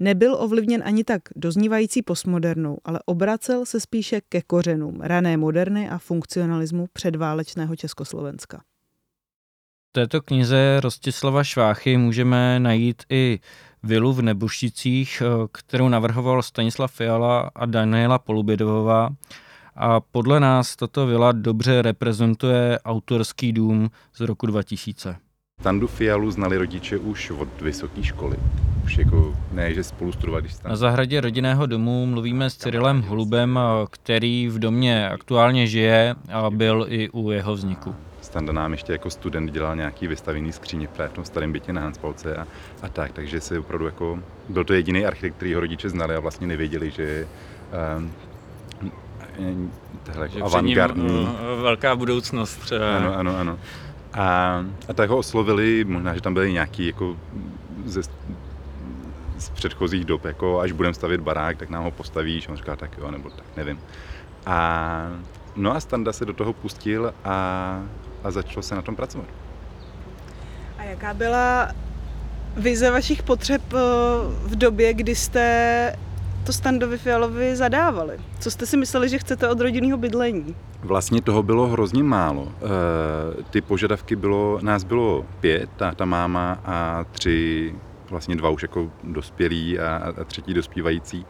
nebyl 0.00 0.34
ovlivněn 0.34 0.82
ani 0.86 1.04
tak 1.04 1.22
doznívající 1.36 2.02
postmodernou, 2.02 2.78
ale 2.84 3.00
obracel 3.04 3.66
se 3.66 3.80
spíše 3.80 4.20
ke 4.28 4.42
kořenům 4.42 5.00
rané 5.00 5.36
moderny 5.36 5.88
a 5.88 5.98
funkcionalismu 5.98 6.86
předválečného 6.92 7.76
Československa. 7.76 8.62
Této 9.94 10.22
knize 10.22 10.80
Rostislava 10.80 11.44
Šváchy 11.44 11.96
můžeme 11.96 12.60
najít 12.60 13.02
i 13.10 13.40
vilu 13.82 14.12
v 14.12 14.22
Nebušicích, 14.22 15.22
kterou 15.52 15.88
navrhoval 15.88 16.42
Stanislav 16.42 16.92
Fiala 16.92 17.50
a 17.54 17.66
Daniela 17.66 18.18
Polubědovová. 18.18 19.10
A 19.76 20.00
podle 20.00 20.40
nás 20.40 20.76
tato 20.76 21.06
vila 21.06 21.32
dobře 21.32 21.82
reprezentuje 21.82 22.78
autorský 22.84 23.52
dům 23.52 23.90
z 24.14 24.20
roku 24.20 24.46
2000. 24.46 25.16
Standu 25.60 25.86
Fialu 25.86 26.30
znali 26.30 26.58
rodiče 26.58 26.98
už 26.98 27.30
od 27.30 27.60
vysoké 27.60 28.02
školy. 28.02 28.36
Už 28.84 28.98
jako 28.98 29.36
ne, 29.52 29.74
že 29.74 29.84
spolu 29.84 30.12
studovali. 30.12 30.42
Když 30.42 30.60
Na 30.60 30.76
zahradě 30.76 31.20
rodinného 31.20 31.66
domu 31.66 32.06
mluvíme 32.06 32.50
s 32.50 32.56
Cyrilem 32.56 33.02
Holubem, 33.02 33.58
který 33.90 34.48
v 34.48 34.58
domě 34.58 35.08
aktuálně 35.08 35.66
žije 35.66 36.14
a 36.32 36.50
byl 36.50 36.86
i 36.88 37.10
u 37.10 37.30
jeho 37.30 37.54
vzniku. 37.54 37.94
Standa 38.32 38.52
nám 38.52 38.72
ještě 38.72 38.92
jako 38.92 39.10
student 39.10 39.52
dělal 39.52 39.76
nějaký 39.76 40.06
vystavený 40.06 40.52
skříně 40.52 40.88
v 40.88 41.12
tom 41.12 41.24
starém 41.24 41.52
bytě 41.52 41.72
na 41.72 41.80
Hanspalce 41.80 42.36
a, 42.36 42.46
a 42.82 42.88
tak, 42.88 43.12
takže 43.12 43.40
se 43.40 43.58
opravdu 43.58 43.86
jako, 43.86 44.18
byl 44.48 44.64
to 44.64 44.72
jediný 44.72 45.06
architekt, 45.06 45.36
který 45.36 45.54
ho 45.54 45.60
rodiče 45.60 45.88
znali 45.88 46.14
a 46.14 46.20
vlastně 46.20 46.46
nevěděli, 46.46 46.90
že 46.90 47.26
um, 47.98 49.72
tohle 50.02 50.28
jako 50.32 50.44
avantgardní. 50.44 51.28
Velká 51.62 51.96
budoucnost 51.96 52.56
třeba. 52.56 52.96
Ano, 52.96 53.16
ano, 53.16 53.36
ano. 53.38 53.58
A, 54.12 54.64
a 54.88 54.92
tak 54.92 55.10
ho 55.10 55.16
oslovili, 55.16 55.84
možná, 55.84 56.14
že 56.14 56.20
tam 56.20 56.34
byly 56.34 56.52
nějaký 56.52 56.86
jako 56.86 57.16
ze, 57.84 58.02
z 59.38 59.50
předchozích 59.54 60.04
dob, 60.04 60.24
jako 60.24 60.60
až 60.60 60.72
budeme 60.72 60.94
stavět 60.94 61.20
barák, 61.20 61.56
tak 61.58 61.70
nám 61.70 61.84
ho 61.84 61.90
postavíš. 61.90 62.48
On 62.48 62.56
říká, 62.56 62.76
tak 62.76 62.98
jo, 62.98 63.10
nebo 63.10 63.30
tak, 63.30 63.44
nevím. 63.56 63.80
A, 64.46 65.08
no 65.56 65.76
a 65.76 65.80
Standa 65.80 66.12
se 66.12 66.24
do 66.24 66.32
toho 66.32 66.52
pustil 66.52 67.14
a, 67.24 67.82
a 68.24 68.30
začalo 68.30 68.62
se 68.62 68.74
na 68.74 68.82
tom 68.82 68.96
pracovat. 68.96 69.26
A 70.78 70.82
jaká 70.84 71.14
byla 71.14 71.68
vize 72.56 72.90
vašich 72.90 73.22
potřeb 73.22 73.62
eh, 73.72 73.78
v 74.44 74.56
době, 74.56 74.94
kdy 74.94 75.14
jste 75.14 75.96
to 76.46 76.52
Standovi 76.52 76.98
Fialovi 76.98 77.56
zadávali? 77.56 78.18
Co 78.40 78.50
jste 78.50 78.66
si 78.66 78.76
mysleli, 78.76 79.08
že 79.08 79.18
chcete 79.18 79.48
od 79.48 79.60
rodinného 79.60 79.98
bydlení? 79.98 80.56
Vlastně 80.80 81.22
toho 81.22 81.42
bylo 81.42 81.66
hrozně 81.66 82.02
málo. 82.02 82.48
E, 82.48 83.42
ty 83.42 83.60
požadavky 83.60 84.16
bylo, 84.16 84.58
nás 84.62 84.84
bylo 84.84 85.26
pět, 85.40 85.70
ta 85.96 86.04
máma 86.04 86.60
a 86.64 87.04
tři, 87.12 87.74
vlastně 88.10 88.36
dva 88.36 88.50
už 88.50 88.62
jako 88.62 88.90
dospělí 89.04 89.78
a, 89.78 90.14
a 90.20 90.24
třetí 90.24 90.54
dospívající. 90.54 91.26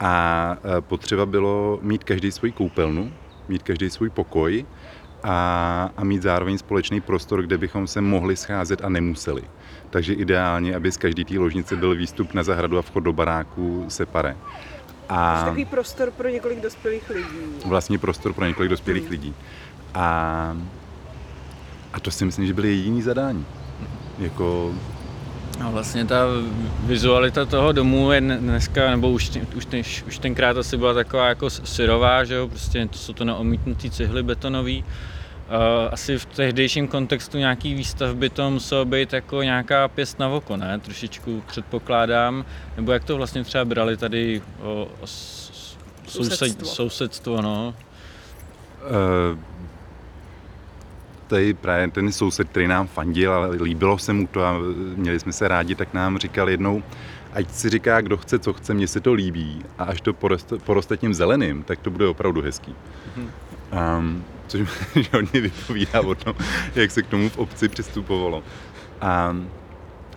A 0.00 0.56
e, 0.78 0.80
potřeba 0.80 1.26
bylo 1.26 1.78
mít 1.82 2.04
každý 2.04 2.32
svůj 2.32 2.52
koupelnu, 2.52 3.12
mít 3.48 3.62
každý 3.62 3.90
svůj 3.90 4.10
pokoj 4.10 4.66
a, 5.28 5.90
a 5.96 6.04
mít 6.04 6.22
zároveň 6.22 6.58
společný 6.58 7.00
prostor, 7.00 7.42
kde 7.42 7.58
bychom 7.58 7.86
se 7.86 8.00
mohli 8.00 8.36
scházet 8.36 8.84
a 8.84 8.88
nemuseli. 8.88 9.42
Takže 9.90 10.12
ideálně, 10.12 10.76
aby 10.76 10.92
z 10.92 10.96
každé 10.96 11.24
té 11.24 11.38
ložnice 11.38 11.76
byl 11.76 11.94
výstup 11.94 12.34
na 12.34 12.42
zahradu 12.42 12.78
a 12.78 12.82
vchod 12.82 13.00
do 13.00 13.12
baráku 13.12 13.84
separé. 13.88 14.36
A 15.08 15.44
takový 15.44 15.64
prostor 15.64 16.10
pro 16.10 16.28
několik 16.28 16.60
dospělých 16.60 17.10
lidí. 17.10 17.66
Vlastně 17.66 17.98
prostor 17.98 18.32
pro 18.32 18.46
několik 18.46 18.70
dospělých 18.70 19.02
hmm. 19.02 19.10
lidí. 19.10 19.34
A, 19.94 20.56
a 21.92 22.00
to 22.00 22.10
si 22.10 22.24
myslím, 22.24 22.46
že 22.46 22.54
byly 22.54 22.68
jediný 22.68 23.02
zadání. 23.02 23.46
Jako 24.18 24.74
a 25.60 25.70
vlastně 25.70 26.04
ta 26.04 26.24
vizualita 26.80 27.44
toho 27.44 27.72
domu 27.72 28.12
je 28.12 28.20
dneska, 28.20 28.90
nebo 28.90 29.10
už, 29.10 29.30
už, 29.56 30.04
už 30.06 30.18
tenkrát 30.18 30.56
asi 30.56 30.76
byla 30.76 30.94
taková 30.94 31.28
jako 31.28 31.50
syrová, 31.50 32.24
že 32.24 32.34
jo, 32.34 32.48
prostě 32.48 32.86
to 32.86 32.98
jsou 32.98 33.12
to 33.12 33.24
neomítnutý 33.24 33.90
cihly 33.90 34.22
betonový. 34.22 34.84
Uh, 35.48 35.54
asi 35.92 36.18
v 36.18 36.24
tehdejším 36.24 36.88
kontextu 36.88 37.38
nějaký 37.38 37.74
výstavby 37.74 38.30
to 38.30 38.50
muselo 38.50 38.84
být 38.84 39.12
jako 39.12 39.42
nějaká 39.42 39.88
pěst 39.88 40.18
na 40.18 40.28
oko, 40.28 40.56
ne? 40.56 40.78
Trošičku 40.78 41.42
předpokládám. 41.46 42.44
Nebo 42.76 42.92
jak 42.92 43.04
to 43.04 43.16
vlastně 43.16 43.44
třeba 43.44 43.64
brali 43.64 43.96
tady 43.96 44.42
o, 44.60 44.88
o 45.00 45.06
soused, 46.06 46.66
sousedstvo, 46.66 47.42
no? 47.42 47.74
Uh, 48.80 49.38
tady 51.26 51.54
právě 51.54 51.88
ten 51.88 52.12
soused, 52.12 52.48
který 52.48 52.66
nám 52.66 52.86
fandil 52.86 53.32
a 53.32 53.46
líbilo 53.46 53.98
se 53.98 54.12
mu 54.12 54.26
to 54.26 54.44
a 54.44 54.56
měli 54.96 55.20
jsme 55.20 55.32
se 55.32 55.48
rádi, 55.48 55.74
tak 55.74 55.94
nám 55.94 56.18
říkal 56.18 56.48
jednou, 56.48 56.82
ať 57.32 57.50
si 57.50 57.70
říká, 57.70 58.00
kdo 58.00 58.16
chce, 58.16 58.38
co 58.38 58.52
chce, 58.52 58.74
mně 58.74 58.86
se 58.86 59.00
to 59.00 59.12
líbí 59.12 59.64
a 59.78 59.84
až 59.84 60.00
to 60.00 60.12
poroste, 60.12 60.58
poroste 60.58 60.96
tím 60.96 61.14
zeleným, 61.14 61.62
tak 61.62 61.78
to 61.78 61.90
bude 61.90 62.06
opravdu 62.06 62.42
hezký. 62.42 62.72
Mm-hmm. 62.72 63.28
Um, 63.72 64.24
což 64.46 64.60
hodně 65.12 65.40
vypovídá 65.40 66.00
o 66.00 66.14
tom, 66.14 66.34
jak 66.74 66.90
se 66.90 67.02
k 67.02 67.06
tomu 67.06 67.28
v 67.28 67.38
obci 67.38 67.68
přistupovalo. 67.68 68.42
A, 69.00 69.36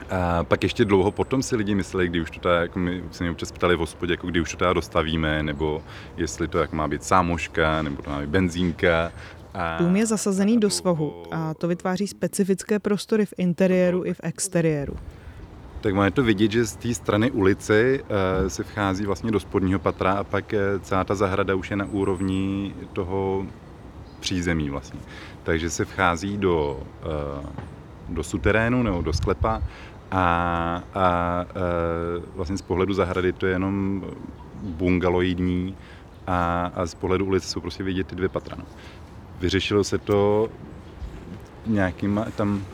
a 0.10 0.44
pak 0.44 0.64
ještě 0.64 0.86
dlouho 0.86 1.12
potom 1.12 1.44
si 1.44 1.56
lidi 1.56 1.76
mysleli, 1.76 2.08
kdy 2.08 2.22
už 2.22 2.32
to 2.32 2.40
teda, 2.40 2.62
jako 2.62 2.80
my 2.80 3.04
se 3.12 3.24
mě 3.24 3.32
občas 3.32 3.52
ptali 3.52 3.76
v 3.76 3.80
hospodě, 3.80 4.14
jako 4.14 4.28
kdy 4.28 4.42
už 4.42 4.52
to 4.52 4.58
teda 4.58 4.74
dostavíme, 4.74 5.44
nebo 5.44 5.84
jestli 6.18 6.48
to 6.48 6.60
jak 6.60 6.72
má 6.72 6.88
být 6.88 7.04
sámoška, 7.04 7.82
nebo 7.82 8.02
to 8.02 8.10
má 8.10 8.20
být 8.20 8.30
benzínka. 8.30 9.12
A, 9.54 9.78
Dům 9.78 9.96
je 9.96 10.06
zasazený 10.06 10.60
do 10.60 10.70
svahu 10.70 11.24
a 11.32 11.54
to 11.54 11.68
vytváří 11.68 12.08
specifické 12.08 12.80
prostory 12.80 13.26
v 13.26 13.34
interiéru 13.38 14.06
i 14.06 14.14
v 14.14 14.20
exteriéru. 14.24 14.96
Tak 15.82 15.94
máme 15.94 16.12
to 16.12 16.24
vidět, 16.24 16.52
že 16.52 16.66
z 16.66 16.76
té 16.76 16.94
strany 16.94 17.32
ulice 17.32 18.00
uh, 18.00 18.08
se 18.48 18.64
vchází 18.64 19.06
vlastně 19.06 19.32
do 19.32 19.40
spodního 19.40 19.80
patra 19.80 20.12
a 20.12 20.24
pak 20.24 20.54
uh, 20.54 20.82
celá 20.82 21.04
ta 21.04 21.16
zahrada 21.16 21.56
už 21.56 21.72
je 21.72 21.78
na 21.78 21.86
úrovni 21.86 22.76
toho 22.94 23.46
přízemí 24.20 24.70
vlastně. 24.70 25.00
Takže 25.44 25.70
se 25.70 25.86
vchází 25.86 26.38
do, 26.38 26.84
uh, 27.40 27.46
do 28.10 28.24
suterénu 28.24 28.84
nebo 28.84 29.02
do 29.02 29.14
sklepa 29.14 29.62
a, 30.12 30.84
a 30.94 31.46
vlastně 32.36 32.58
z 32.58 32.62
pohledu 32.62 32.94
zahrady 32.94 33.34
to 33.34 33.46
je 33.46 33.52
jenom 33.52 34.04
bungaloidní 34.62 35.76
a, 36.28 36.72
a 36.76 36.86
z 36.86 36.96
pohledu 36.96 37.26
ulice 37.26 37.48
jsou 37.48 37.62
prostě 37.62 37.84
vidět 37.84 38.08
ty 38.08 38.16
dvě 38.16 38.30
patra. 38.30 38.56
No. 38.60 38.66
Vyřešilo 39.40 39.84
se 39.84 39.98
to 39.98 40.50
nějakým 41.66 42.26
tam 42.36 42.66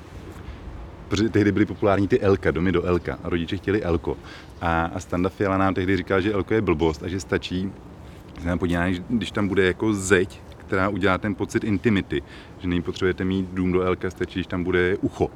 protože 1.08 1.30
tehdy 1.30 1.52
byly 1.52 1.66
populární 1.66 2.08
ty 2.08 2.20
Elka, 2.20 2.52
domy 2.52 2.72
do 2.72 2.84
Elka 2.84 3.20
a 3.24 3.30
rodiče 3.30 3.58
chtěli 3.58 3.84
Elko. 3.84 4.18
A, 4.62 4.86
a 4.86 5.00
Standa 5.00 5.30
Fiala 5.30 5.58
nám 5.58 5.74
tehdy 5.74 5.98
říkal, 5.98 6.22
že 6.22 6.34
Elko 6.34 6.54
je 6.54 6.62
blbost 6.62 7.04
a 7.04 7.08
že 7.08 7.20
stačí, 7.20 7.72
se 8.44 8.58
podívá, 8.58 8.86
když 9.10 9.32
tam 9.32 9.48
bude 9.48 9.66
jako 9.66 9.94
zeď, 9.94 10.42
která 10.58 10.90
udělá 10.90 11.18
ten 11.18 11.36
pocit 11.36 11.64
intimity, 11.64 12.24
že 12.60 12.68
není 12.68 12.82
potřebujete 12.82 13.24
mít 13.24 13.50
dům 13.54 13.72
do 13.72 13.82
Elka, 13.82 14.10
stačí, 14.10 14.34
když 14.40 14.48
tam 14.48 14.64
bude 14.64 14.98
ucho. 15.02 15.30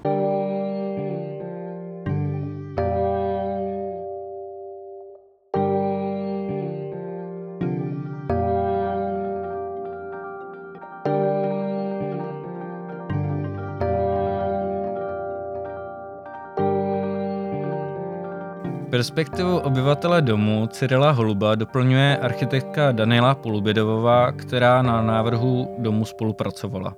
Perspektivu 19.01 19.57
obyvatele 19.57 20.21
domu 20.21 20.67
Cyrila 20.67 21.11
Holuba 21.11 21.55
doplňuje 21.55 22.17
architektka 22.17 22.91
Daniela 22.91 23.35
Polubědovová, 23.35 24.31
která 24.31 24.81
na 24.81 25.01
návrhu 25.01 25.75
domu 25.79 26.05
spolupracovala. 26.05 26.95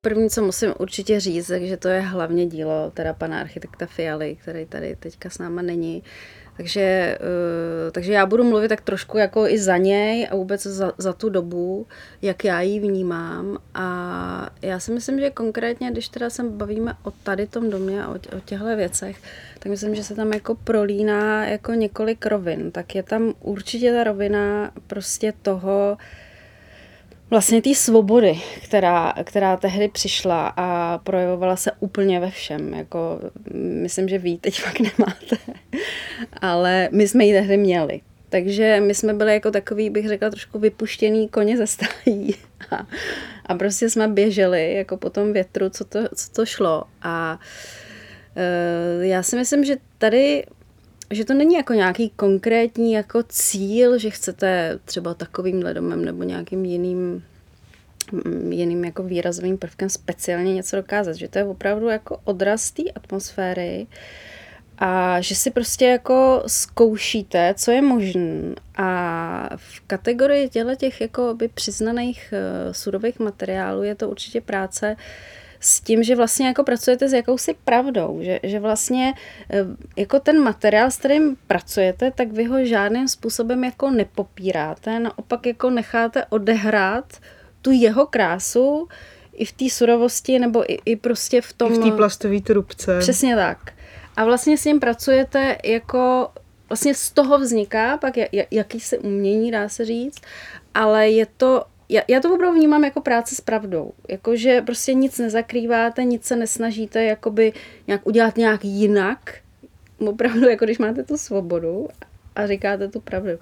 První, 0.00 0.30
co 0.30 0.42
musím 0.42 0.74
určitě 0.78 1.20
říct, 1.20 1.50
že 1.50 1.76
to 1.76 1.88
je 1.88 2.00
hlavně 2.00 2.46
dílo 2.46 2.90
teda 2.94 3.14
pana 3.14 3.40
architekta 3.40 3.86
Fialy, 3.86 4.36
který 4.36 4.66
tady 4.66 4.96
teďka 4.96 5.30
s 5.30 5.38
náma 5.38 5.62
není. 5.62 6.02
Takže, 6.56 7.18
eh, 7.20 7.90
takže 7.90 8.12
já 8.12 8.26
budu 8.26 8.44
mluvit 8.44 8.68
tak 8.68 8.80
trošku 8.80 9.18
jako 9.18 9.46
i 9.46 9.58
za 9.58 9.76
něj 9.76 10.28
a 10.30 10.36
vůbec 10.36 10.62
za, 10.62 10.92
za 10.98 11.12
tu 11.12 11.28
dobu, 11.28 11.86
jak 12.22 12.44
já 12.44 12.60
ji 12.60 12.80
vnímám. 12.80 13.58
A 13.74 14.50
já 14.62 14.80
si 14.80 14.92
myslím, 14.92 15.20
že 15.20 15.30
konkrétně, 15.30 15.90
když 15.90 16.08
teda 16.08 16.30
se 16.30 16.42
bavíme 16.42 16.94
o 17.02 17.10
tady 17.10 17.46
tom 17.46 17.70
domě 17.70 18.04
a 18.04 18.08
o, 18.08 18.14
o 18.14 18.40
těchto 18.44 18.76
věcech, 18.76 19.16
tak 19.58 19.70
myslím, 19.70 19.94
že 19.94 20.04
se 20.04 20.14
tam 20.14 20.32
jako 20.32 20.54
prolíná 20.54 21.46
jako 21.46 21.72
několik 21.72 22.26
rovin. 22.26 22.70
Tak 22.70 22.94
je 22.94 23.02
tam 23.02 23.34
určitě 23.40 23.92
ta 23.92 24.04
rovina 24.04 24.70
prostě 24.86 25.32
toho, 25.42 25.96
vlastně 27.30 27.62
té 27.62 27.74
svobody, 27.74 28.40
která, 28.64 29.14
která 29.24 29.56
tehdy 29.56 29.88
přišla 29.88 30.52
a 30.56 30.98
projevovala 30.98 31.56
se 31.56 31.72
úplně 31.80 32.20
ve 32.20 32.30
všem. 32.30 32.74
Jako, 32.74 33.20
myslím, 33.54 34.08
že 34.08 34.18
vy 34.18 34.38
teď 34.38 34.60
fakt 34.60 34.80
nemáte, 34.80 35.36
ale 36.40 36.88
my 36.92 37.08
jsme 37.08 37.24
ji 37.24 37.32
tehdy 37.32 37.56
měli. 37.56 38.00
Takže 38.28 38.80
my 38.80 38.94
jsme 38.94 39.14
byli 39.14 39.32
jako 39.32 39.50
takový, 39.50 39.90
bych 39.90 40.08
řekla, 40.08 40.30
trošku 40.30 40.58
vypuštěný 40.58 41.28
koně 41.28 41.56
ze 41.56 41.66
stájí. 41.66 42.34
A, 42.70 42.86
a 43.46 43.54
prostě 43.54 43.90
jsme 43.90 44.08
běželi 44.08 44.74
jako 44.74 44.96
po 44.96 45.10
tom 45.10 45.32
větru, 45.32 45.70
co 45.70 45.84
to, 45.84 45.98
co 46.14 46.30
to 46.32 46.46
šlo. 46.46 46.84
A 47.02 47.38
e, 48.36 49.06
já 49.06 49.22
si 49.22 49.36
myslím, 49.36 49.64
že 49.64 49.76
tady 49.98 50.44
že 51.10 51.24
to 51.24 51.34
není 51.34 51.54
jako 51.54 51.72
nějaký 51.72 52.10
konkrétní 52.16 52.92
jako 52.92 53.22
cíl, 53.28 53.98
že 53.98 54.10
chcete 54.10 54.78
třeba 54.84 55.14
takovým 55.14 55.62
domem 55.72 56.04
nebo 56.04 56.22
nějakým 56.22 56.64
jiným 56.64 57.24
mm, 58.12 58.52
jiným 58.52 58.84
jako 58.84 59.02
výrazovým 59.02 59.58
prvkem 59.58 59.88
speciálně 59.88 60.54
něco 60.54 60.76
dokázat, 60.76 61.12
že 61.12 61.28
to 61.28 61.38
je 61.38 61.44
opravdu 61.44 61.88
jako 61.88 62.20
odraz 62.24 62.70
té 62.70 62.82
atmosféry 62.94 63.86
a 64.78 65.20
že 65.20 65.34
si 65.34 65.50
prostě 65.50 65.86
jako 65.86 66.42
zkoušíte, 66.46 67.54
co 67.56 67.70
je 67.70 67.82
možné 67.82 68.54
a 68.76 69.50
v 69.56 69.80
kategorii 69.86 70.48
těchto 70.48 70.74
těch 70.74 71.00
jako 71.00 71.34
by 71.34 71.48
přiznaných 71.48 72.34
uh, 72.66 72.72
surových 72.72 73.18
materiálů 73.18 73.82
je 73.82 73.94
to 73.94 74.08
určitě 74.08 74.40
práce, 74.40 74.96
uh, 74.98 75.02
s 75.64 75.80
tím, 75.80 76.02
že 76.02 76.16
vlastně 76.16 76.46
jako 76.46 76.64
pracujete 76.64 77.08
s 77.08 77.12
jakousi 77.12 77.56
pravdou, 77.64 78.18
že, 78.22 78.40
že 78.42 78.60
vlastně 78.60 79.14
eh, 79.50 79.64
jako 79.96 80.20
ten 80.20 80.40
materiál, 80.40 80.90
s 80.90 80.96
kterým 80.96 81.36
pracujete, 81.46 82.10
tak 82.10 82.32
vy 82.32 82.44
ho 82.44 82.64
žádným 82.64 83.08
způsobem 83.08 83.64
jako 83.64 83.90
nepopíráte, 83.90 85.00
naopak 85.00 85.46
jako 85.46 85.70
necháte 85.70 86.24
odehrát 86.24 87.04
tu 87.62 87.70
jeho 87.70 88.06
krásu 88.06 88.88
i 89.32 89.44
v 89.44 89.52
té 89.52 89.70
surovosti, 89.70 90.38
nebo 90.38 90.72
i, 90.72 90.78
i 90.84 90.96
prostě 90.96 91.40
v 91.40 91.52
tom... 91.52 91.72
I 91.72 91.76
v 91.76 91.78
té 91.78 91.90
plastové 91.90 92.40
trubce. 92.40 92.98
Přesně 92.98 93.36
tak. 93.36 93.72
A 94.16 94.24
vlastně 94.24 94.58
s 94.58 94.64
ním 94.64 94.80
pracujete 94.80 95.58
jako 95.64 96.28
vlastně 96.68 96.94
z 96.94 97.10
toho 97.10 97.38
vzniká 97.38 97.96
pak 97.96 98.14
jakýsi 98.50 98.98
umění, 98.98 99.50
dá 99.50 99.68
se 99.68 99.84
říct, 99.84 100.20
ale 100.74 101.10
je 101.10 101.26
to 101.36 101.64
já, 101.88 102.02
já 102.08 102.20
to 102.20 102.34
opravdu 102.34 102.58
vnímám 102.58 102.84
jako 102.84 103.00
práce 103.00 103.34
s 103.34 103.40
pravdou. 103.40 103.92
Jakože 104.08 104.62
prostě 104.62 104.94
nic 104.94 105.18
nezakrýváte, 105.18 106.04
nic 106.04 106.24
se 106.24 106.36
nesnažíte 106.36 107.04
jakoby 107.04 107.52
nějak 107.86 108.06
udělat 108.06 108.36
nějak 108.36 108.64
jinak. 108.64 109.34
Opravdu, 109.98 110.48
jako 110.48 110.64
když 110.64 110.78
máte 110.78 111.02
tu 111.02 111.16
svobodu 111.16 111.88
a 112.36 112.46
říkáte 112.46 112.88
tu 112.88 113.00
pravdu. 113.00 113.38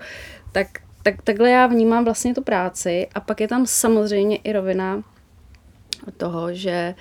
Tak, 0.52 0.66
tak 1.02 1.22
takhle 1.22 1.50
já 1.50 1.66
vnímám 1.66 2.04
vlastně 2.04 2.34
tu 2.34 2.42
práci 2.42 3.08
a 3.14 3.20
pak 3.20 3.40
je 3.40 3.48
tam 3.48 3.66
samozřejmě 3.66 4.36
i 4.36 4.52
rovina 4.52 5.02
toho, 6.16 6.54
že 6.54 6.94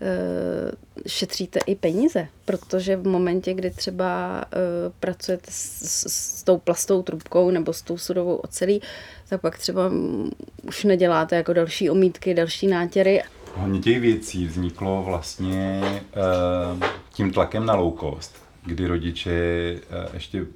uh, 0.00 0.70
šetříte 1.06 1.60
i 1.66 1.74
peníze, 1.74 2.28
protože 2.44 2.96
v 2.96 3.06
momentě, 3.06 3.54
kdy 3.54 3.70
třeba 3.70 4.44
uh, 4.44 4.60
pracujete 5.00 5.50
s, 5.50 6.06
s, 6.06 6.42
tou 6.42 6.58
plastou 6.58 7.02
trubkou 7.02 7.50
nebo 7.50 7.72
s 7.72 7.82
tou 7.82 7.98
sudovou 7.98 8.36
ocelí, 8.36 8.82
tak 9.28 9.40
pak 9.40 9.58
třeba 9.58 9.90
už 10.62 10.84
neděláte 10.84 11.36
jako 11.36 11.52
další 11.52 11.90
omítky, 11.90 12.34
další 12.34 12.66
nátěry. 12.66 13.22
Hodně 13.54 13.80
těch 13.80 14.00
věcí 14.00 14.46
vzniklo 14.46 15.02
vlastně 15.02 15.82
uh, 16.72 16.82
tím 17.12 17.32
tlakem 17.32 17.66
na 17.66 17.74
low 17.74 17.98
cost, 18.00 18.36
kdy 18.64 18.86
rodiče 18.86 19.32
ještě 20.14 20.46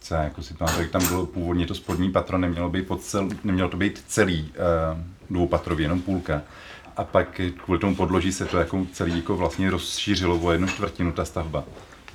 co 0.00 0.14
jako 0.14 0.42
si 0.42 0.54
pamatuju, 0.54 0.88
tam 0.88 1.08
bylo 1.08 1.26
původně 1.26 1.66
to 1.66 1.74
spodní 1.74 2.10
patro, 2.12 2.38
nemělo, 2.38 2.70
být 2.70 2.86
pod 2.86 3.02
cel, 3.02 3.28
nemělo 3.44 3.68
to 3.68 3.76
být 3.76 4.04
celý 4.06 4.52
dvoupatrový, 5.30 5.82
jenom 5.82 6.00
půlka 6.02 6.42
a 6.98 7.04
pak 7.04 7.40
kvůli 7.64 7.78
tomu 7.78 7.94
podloží 7.94 8.32
se 8.32 8.44
to 8.44 8.58
jako 8.58 8.86
celý 8.92 9.16
jako 9.16 9.36
vlastně 9.36 9.70
rozšířilo 9.70 10.36
o 10.36 10.52
jednu 10.52 10.66
čtvrtinu 10.66 11.12
ta 11.12 11.24
stavba 11.24 11.64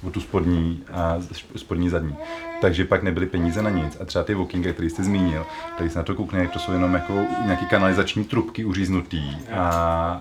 o 0.07 0.09
tu 0.09 0.21
spodní 0.21 0.83
a 0.91 1.17
spodní 1.55 1.89
zadní. 1.89 2.15
Takže 2.61 2.85
pak 2.85 3.03
nebyly 3.03 3.25
peníze 3.25 3.61
na 3.61 3.69
nic. 3.69 3.97
A 4.01 4.05
třeba 4.05 4.23
ty 4.23 4.33
walkingy, 4.33 4.73
který 4.73 4.89
jste 4.89 5.03
zmínil, 5.03 5.45
tady 5.77 5.89
se 5.89 5.97
na 5.97 6.03
to 6.03 6.15
koukne, 6.15 6.47
to 6.47 6.59
jsou 6.59 6.71
jenom 6.71 6.93
jako 6.93 7.13
nějaké 7.45 7.65
kanalizační 7.65 8.23
trubky 8.23 8.65
uříznutý 8.65 9.37
a, 9.51 9.67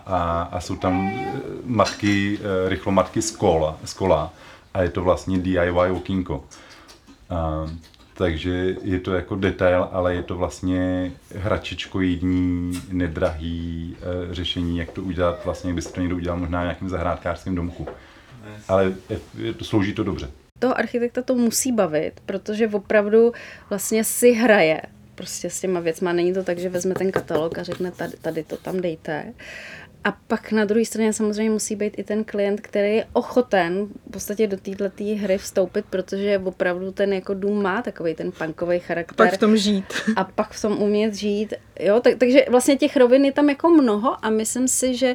a, 0.07 0.48
a 0.53 0.61
jsou 0.61 0.77
tam 0.77 1.09
eh, 1.09 1.33
matky, 1.64 2.38
eh, 2.38 2.68
rychlomatky 2.68 3.22
z 3.22 3.31
kola, 3.31 3.77
z 3.85 3.94
kola 3.94 4.33
a 4.75 4.83
je 4.83 4.88
to 4.90 5.03
vlastně 5.03 5.38
DIY 5.38 5.70
walkingo. 5.70 6.44
Takže 8.14 8.77
je 8.83 9.01
to 9.01 9.14
jako 9.14 9.37
detail, 9.37 9.88
ale 9.92 10.14
je 10.14 10.22
to 10.22 10.35
vlastně 10.35 11.12
hračičkoidní, 11.35 12.83
nedrahý 12.90 13.96
e, 14.31 14.35
řešení, 14.35 14.79
jak 14.79 14.90
to 14.90 15.03
udělat, 15.03 15.44
vlastně, 15.44 15.70
jak 15.70 15.75
by 15.75 15.83
se 15.83 15.92
to 15.92 16.01
někdo 16.01 16.16
udělal 16.16 16.38
možná 16.38 16.61
v 16.61 16.64
nějakém 16.64 16.88
zahrádkářském 16.88 17.55
domku. 17.55 17.87
Ale 18.68 18.92
je, 19.38 19.53
to 19.53 19.64
slouží 19.64 19.94
to 19.94 20.05
dobře. 20.05 20.31
Toho 20.59 20.79
architekta 20.79 21.22
to 21.22 21.35
musí 21.35 21.72
bavit, 21.72 22.20
protože 22.27 22.68
opravdu 22.68 23.33
vlastně 23.70 24.05
si 24.05 24.33
hraje 24.33 24.83
prostě 25.14 25.51
s 25.51 25.61
těma 25.61 25.81
věcma. 25.81 26.12
Není 26.12 26.35
to 26.35 26.44
tak, 26.44 26.59
že 26.59 26.68
vezme 26.68 26.94
ten 26.94 27.12
katalog 27.12 27.59
a 27.59 27.62
řekne 27.62 27.90
tady, 27.90 28.12
tady 28.22 28.44
to 28.44 28.57
tam 28.57 28.81
dejte. 28.81 29.33
A 30.05 30.12
pak 30.27 30.53
na 30.53 30.64
druhé 30.64 30.85
straně 30.85 31.12
samozřejmě 31.12 31.51
musí 31.51 31.77
být 31.77 31.98
i 31.98 32.05
ten 32.05 32.25
klient, 32.25 32.61
který 32.61 32.96
je 32.96 33.07
ochoten 33.12 33.87
v 34.09 34.11
podstatě 34.11 34.46
do 34.46 34.57
této 34.57 34.85
hry 35.20 35.38
vstoupit, 35.38 35.85
protože 35.90 36.38
opravdu 36.38 36.92
ten 36.92 37.12
jako 37.12 37.35
dům 37.35 37.62
má 37.62 37.83
takový 37.83 38.14
ten 38.14 38.33
punkový 38.33 38.79
charakter. 38.79 39.16
Pak 39.16 39.35
v 39.35 39.38
tom 39.38 39.57
žít. 39.57 39.85
A 40.16 40.25
pak 40.25 40.51
v 40.53 40.62
tom 40.62 40.83
umět 40.83 41.14
žít. 41.14 41.55
Jo, 41.81 42.01
tak, 42.01 42.14
takže 42.18 42.44
vlastně 42.51 42.77
těch 42.77 42.96
rovin 42.96 43.25
je 43.25 43.33
tam 43.33 43.48
jako 43.48 43.68
mnoho 43.68 44.25
a 44.25 44.31
myslím 44.31 44.68
si, 44.68 44.96
že 44.96 45.14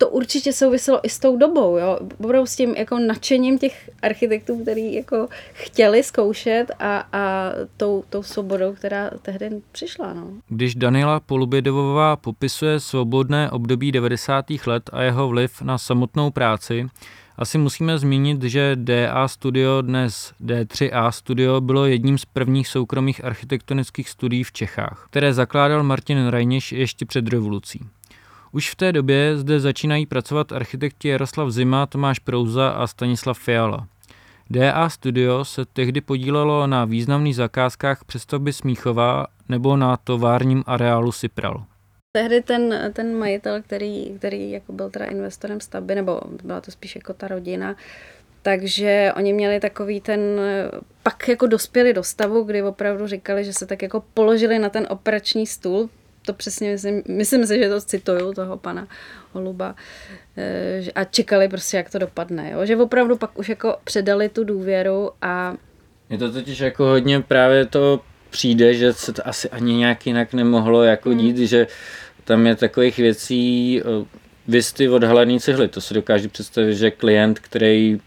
to 0.00 0.08
určitě 0.08 0.52
souviselo 0.52 1.06
i 1.06 1.08
s 1.08 1.18
tou 1.18 1.36
dobou, 1.36 1.76
jo. 1.76 1.98
Opravdu 2.24 2.46
s 2.46 2.56
tím 2.56 2.74
jako 2.76 2.98
nadšením 2.98 3.58
těch 3.58 3.90
architektů, 4.02 4.62
který 4.62 4.94
jako 4.94 5.28
chtěli 5.52 6.02
zkoušet 6.02 6.66
a, 6.78 7.06
a 7.12 7.52
tou, 7.76 8.04
tou 8.10 8.22
svobodou, 8.22 8.74
která 8.74 9.10
tehdy 9.22 9.50
přišla, 9.72 10.14
no. 10.14 10.26
Když 10.48 10.74
Daniela 10.74 11.20
Polubědovová 11.20 12.16
popisuje 12.16 12.80
svobodné 12.80 13.50
období 13.50 13.92
90. 13.92 14.44
let 14.66 14.90
a 14.92 15.02
jeho 15.02 15.28
vliv 15.28 15.62
na 15.62 15.78
samotnou 15.78 16.30
práci, 16.30 16.86
asi 17.36 17.58
musíme 17.58 17.98
zmínit, 17.98 18.42
že 18.42 18.72
DA 18.74 19.28
Studio, 19.28 19.82
dnes 19.82 20.32
D3A 20.44 21.10
Studio, 21.10 21.60
bylo 21.60 21.86
jedním 21.86 22.18
z 22.18 22.24
prvních 22.24 22.68
soukromých 22.68 23.24
architektonických 23.24 24.08
studií 24.08 24.44
v 24.44 24.52
Čechách, 24.52 25.06
které 25.10 25.34
zakládal 25.34 25.82
Martin 25.82 26.26
Rajněš 26.26 26.72
ještě 26.72 27.06
před 27.06 27.28
revolucí. 27.28 27.80
Už 28.52 28.70
v 28.70 28.74
té 28.74 28.92
době 28.92 29.36
zde 29.36 29.60
začínají 29.60 30.06
pracovat 30.06 30.52
architekti 30.52 31.08
Jaroslav 31.08 31.50
Zima, 31.50 31.86
Tomáš 31.86 32.18
Prouza 32.18 32.68
a 32.68 32.86
Stanislav 32.86 33.38
Fiala. 33.38 33.86
DA 34.50 34.88
Studio 34.88 35.44
se 35.44 35.64
tehdy 35.64 36.00
podílelo 36.00 36.66
na 36.66 36.84
významných 36.84 37.36
zakázkách 37.36 38.04
přestavby 38.04 38.52
Smíchova 38.52 39.26
nebo 39.48 39.76
na 39.76 39.96
továrním 39.96 40.64
areálu 40.66 41.12
Sipral. 41.12 41.64
Tehdy 42.12 42.42
ten, 42.42 42.92
ten 42.92 43.18
majitel, 43.18 43.62
který, 43.62 44.14
který 44.18 44.50
jako 44.50 44.72
byl 44.72 44.90
teda 44.90 45.04
investorem 45.04 45.60
stavby, 45.60 45.94
nebo 45.94 46.20
byla 46.44 46.60
to 46.60 46.70
spíš 46.70 46.96
jako 46.96 47.14
ta 47.14 47.28
rodina, 47.28 47.76
takže 48.42 49.12
oni 49.16 49.32
měli 49.32 49.60
takový 49.60 50.00
ten, 50.00 50.20
pak 51.02 51.28
jako 51.28 51.46
dospěli 51.46 51.92
do 51.92 52.02
stavu, 52.02 52.42
kdy 52.42 52.62
opravdu 52.62 53.06
říkali, 53.06 53.44
že 53.44 53.52
se 53.52 53.66
tak 53.66 53.82
jako 53.82 54.04
položili 54.14 54.58
na 54.58 54.68
ten 54.68 54.86
operační 54.90 55.46
stůl, 55.46 55.88
to 56.30 56.36
přesně 56.36 56.70
myslím, 56.72 57.02
myslím 57.08 57.46
si, 57.46 57.58
že 57.58 57.68
to 57.68 57.80
cituju 57.80 58.32
toho 58.32 58.56
pana 58.56 58.88
Holuba 59.32 59.74
eh, 60.36 60.82
a 60.94 61.04
čekali 61.04 61.48
prostě, 61.48 61.76
jak 61.76 61.90
to 61.90 61.98
dopadne. 61.98 62.50
Jo? 62.50 62.66
Že 62.66 62.76
opravdu 62.76 63.16
pak 63.16 63.38
už 63.38 63.48
jako 63.48 63.76
předali 63.84 64.28
tu 64.28 64.44
důvěru 64.44 65.10
a... 65.22 65.54
Je 66.10 66.18
to 66.18 66.32
totiž 66.32 66.58
jako 66.58 66.84
hodně 66.84 67.20
právě 67.20 67.66
to 67.66 68.00
přijde, 68.30 68.74
že 68.74 68.92
se 68.92 69.12
to 69.12 69.28
asi 69.28 69.50
ani 69.50 69.74
nějak 69.74 70.06
jinak 70.06 70.32
nemohlo 70.34 70.82
jako 70.82 71.10
hmm. 71.10 71.18
dít, 71.18 71.36
že 71.36 71.66
tam 72.24 72.46
je 72.46 72.56
takových 72.56 72.96
věcí, 72.96 73.80
eh, 73.80 74.06
vysty 74.48 74.88
odhalený 74.88 75.40
cihly, 75.40 75.68
to 75.68 75.80
si 75.80 75.94
dokážu 75.94 76.28
představit, 76.28 76.74
že 76.74 76.90
klient, 76.90 77.38
který 77.38 78.00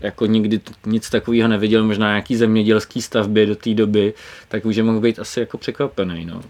jako 0.00 0.26
nikdy 0.26 0.60
nic 0.86 1.10
takového 1.10 1.48
neviděl, 1.48 1.84
možná 1.84 2.08
nějaký 2.08 2.36
zemědělský 2.36 3.02
stavby 3.02 3.46
do 3.46 3.56
té 3.56 3.74
doby, 3.74 4.14
tak 4.48 4.64
už 4.64 4.76
je 4.76 4.82
mohl 4.82 5.00
být 5.00 5.18
asi 5.18 5.40
jako 5.40 5.58
překvapený, 5.58 6.24
no. 6.24 6.42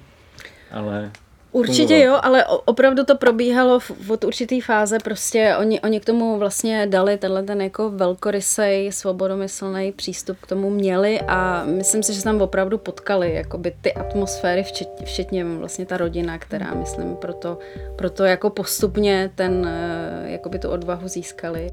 Ale 0.71 1.11
Určitě 1.57 1.99
jo, 1.99 2.19
ale 2.23 2.45
opravdu 2.47 3.05
to 3.05 3.17
probíhalo 3.17 3.79
od 4.09 4.25
určitý 4.25 4.61
fáze, 4.61 4.99
prostě 4.99 5.55
oni, 5.59 5.81
oni 5.81 6.01
k 6.01 6.05
tomu 6.05 6.39
vlastně 6.39 6.87
dali 6.87 7.17
tenhle 7.17 7.43
ten 7.43 7.63
jako 7.63 7.91
velkorysej, 7.91 8.93
svobodomyslný 8.93 9.93
přístup 9.93 10.37
k 10.41 10.47
tomu 10.47 10.71
měli 10.71 11.21
a 11.21 11.65
myslím 11.65 12.03
si, 12.03 12.13
že 12.13 12.19
se 12.19 12.25
tam 12.25 12.43
opravdu 12.43 12.79
potkali 12.79 13.35
jakoby 13.35 13.73
ty 13.81 13.93
atmosféry, 13.93 14.63
včetně, 14.63 15.07
včetně 15.07 15.45
vlastně 15.45 15.87
ta 15.87 15.97
rodina, 15.97 16.39
která 16.39 16.75
myslím 16.75 17.17
proto, 17.17 17.59
proto 17.97 18.25
jako 18.25 18.51
postupně 18.51 19.31
ten, 19.35 19.67
eh, 19.69 20.31
jakoby 20.31 20.59
tu 20.59 20.69
odvahu 20.69 21.09
získali. 21.09 21.69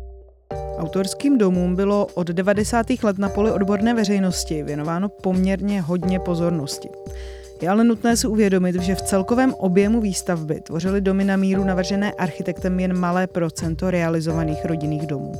Autorským 0.78 1.38
domům 1.38 1.76
bylo 1.76 2.08
od 2.14 2.28
90. 2.28 3.04
let 3.04 3.18
na 3.18 3.30
poli 3.30 3.52
odborné 3.52 3.94
veřejnosti 3.94 4.64
věnováno 4.64 5.10
poměrně 5.10 5.82
hodně 5.82 6.20
pozornosti. 6.20 6.89
Je 7.64 7.70
ale 7.70 7.84
nutné 7.84 8.18
si 8.18 8.28
uvědomit, 8.28 8.82
že 8.82 8.95
v 8.95 9.01
celkovém 9.01 9.53
objemu 9.53 10.01
výstavby 10.01 10.61
tvořily 10.61 11.01
domy 11.01 11.24
na 11.24 11.38
míru 11.38 11.64
navržené 11.64 12.11
architektem 12.11 12.80
jen 12.80 12.99
malé 12.99 13.28
procento 13.28 13.91
realizovaných 13.91 14.66
rodinných 14.66 15.07
domů. 15.07 15.34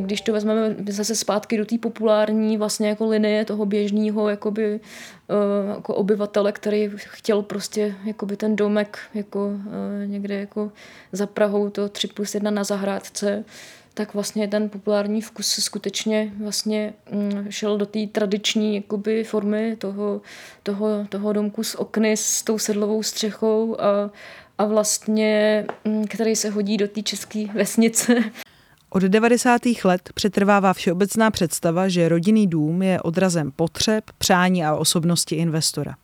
když 0.00 0.20
to 0.20 0.32
vezmeme 0.32 0.76
zase 0.88 1.14
zpátky 1.14 1.58
do 1.58 1.66
té 1.66 1.78
populární 1.78 2.56
vlastně 2.56 2.88
jako 2.88 3.06
linie 3.06 3.44
toho 3.44 3.66
běžného 3.66 4.28
jakoby, 4.28 4.80
uh, 4.80 5.70
jako 5.70 5.94
obyvatele, 5.94 6.52
který 6.52 6.90
chtěl 6.96 7.42
prostě 7.42 7.94
jakoby 8.04 8.36
ten 8.36 8.56
domek 8.56 8.98
jako 9.14 9.46
uh, 9.46 9.62
někde 10.06 10.34
jako 10.34 10.72
za 11.12 11.26
Prahou, 11.26 11.70
to 11.70 11.88
3 11.88 12.06
plus 12.06 12.34
1 12.34 12.50
na 12.50 12.64
zahrádce, 12.64 13.44
tak 13.96 14.14
vlastně 14.14 14.48
ten 14.48 14.68
populární 14.68 15.20
vkus 15.20 15.46
skutečně 15.46 16.32
vlastně 16.42 16.94
mm, 17.12 17.46
šel 17.50 17.78
do 17.78 17.86
té 17.86 18.06
tradiční 18.12 18.74
jakoby, 18.74 19.24
formy 19.24 19.76
toho, 19.76 20.20
toho, 20.62 21.06
toho 21.08 21.32
domku 21.32 21.64
s 21.64 21.74
okny 21.74 22.16
s 22.16 22.42
tou 22.42 22.58
sedlovou 22.58 23.02
střechou 23.02 23.80
a, 23.80 24.10
a 24.58 24.64
vlastně, 24.64 25.64
mm, 25.84 26.04
který 26.06 26.36
se 26.36 26.50
hodí 26.50 26.76
do 26.76 26.88
té 26.88 27.02
české 27.02 27.46
vesnice. 27.54 28.14
Od 28.90 29.02
90. 29.02 29.60
let 29.84 30.10
přetrvává 30.14 30.72
všeobecná 30.72 31.30
představa, 31.30 31.88
že 31.88 32.08
rodinný 32.08 32.46
dům 32.46 32.82
je 32.82 33.00
odrazem 33.00 33.52
potřeb, 33.52 34.04
přání 34.18 34.64
a 34.64 34.74
osobnosti 34.74 35.34
investora. 35.34 35.94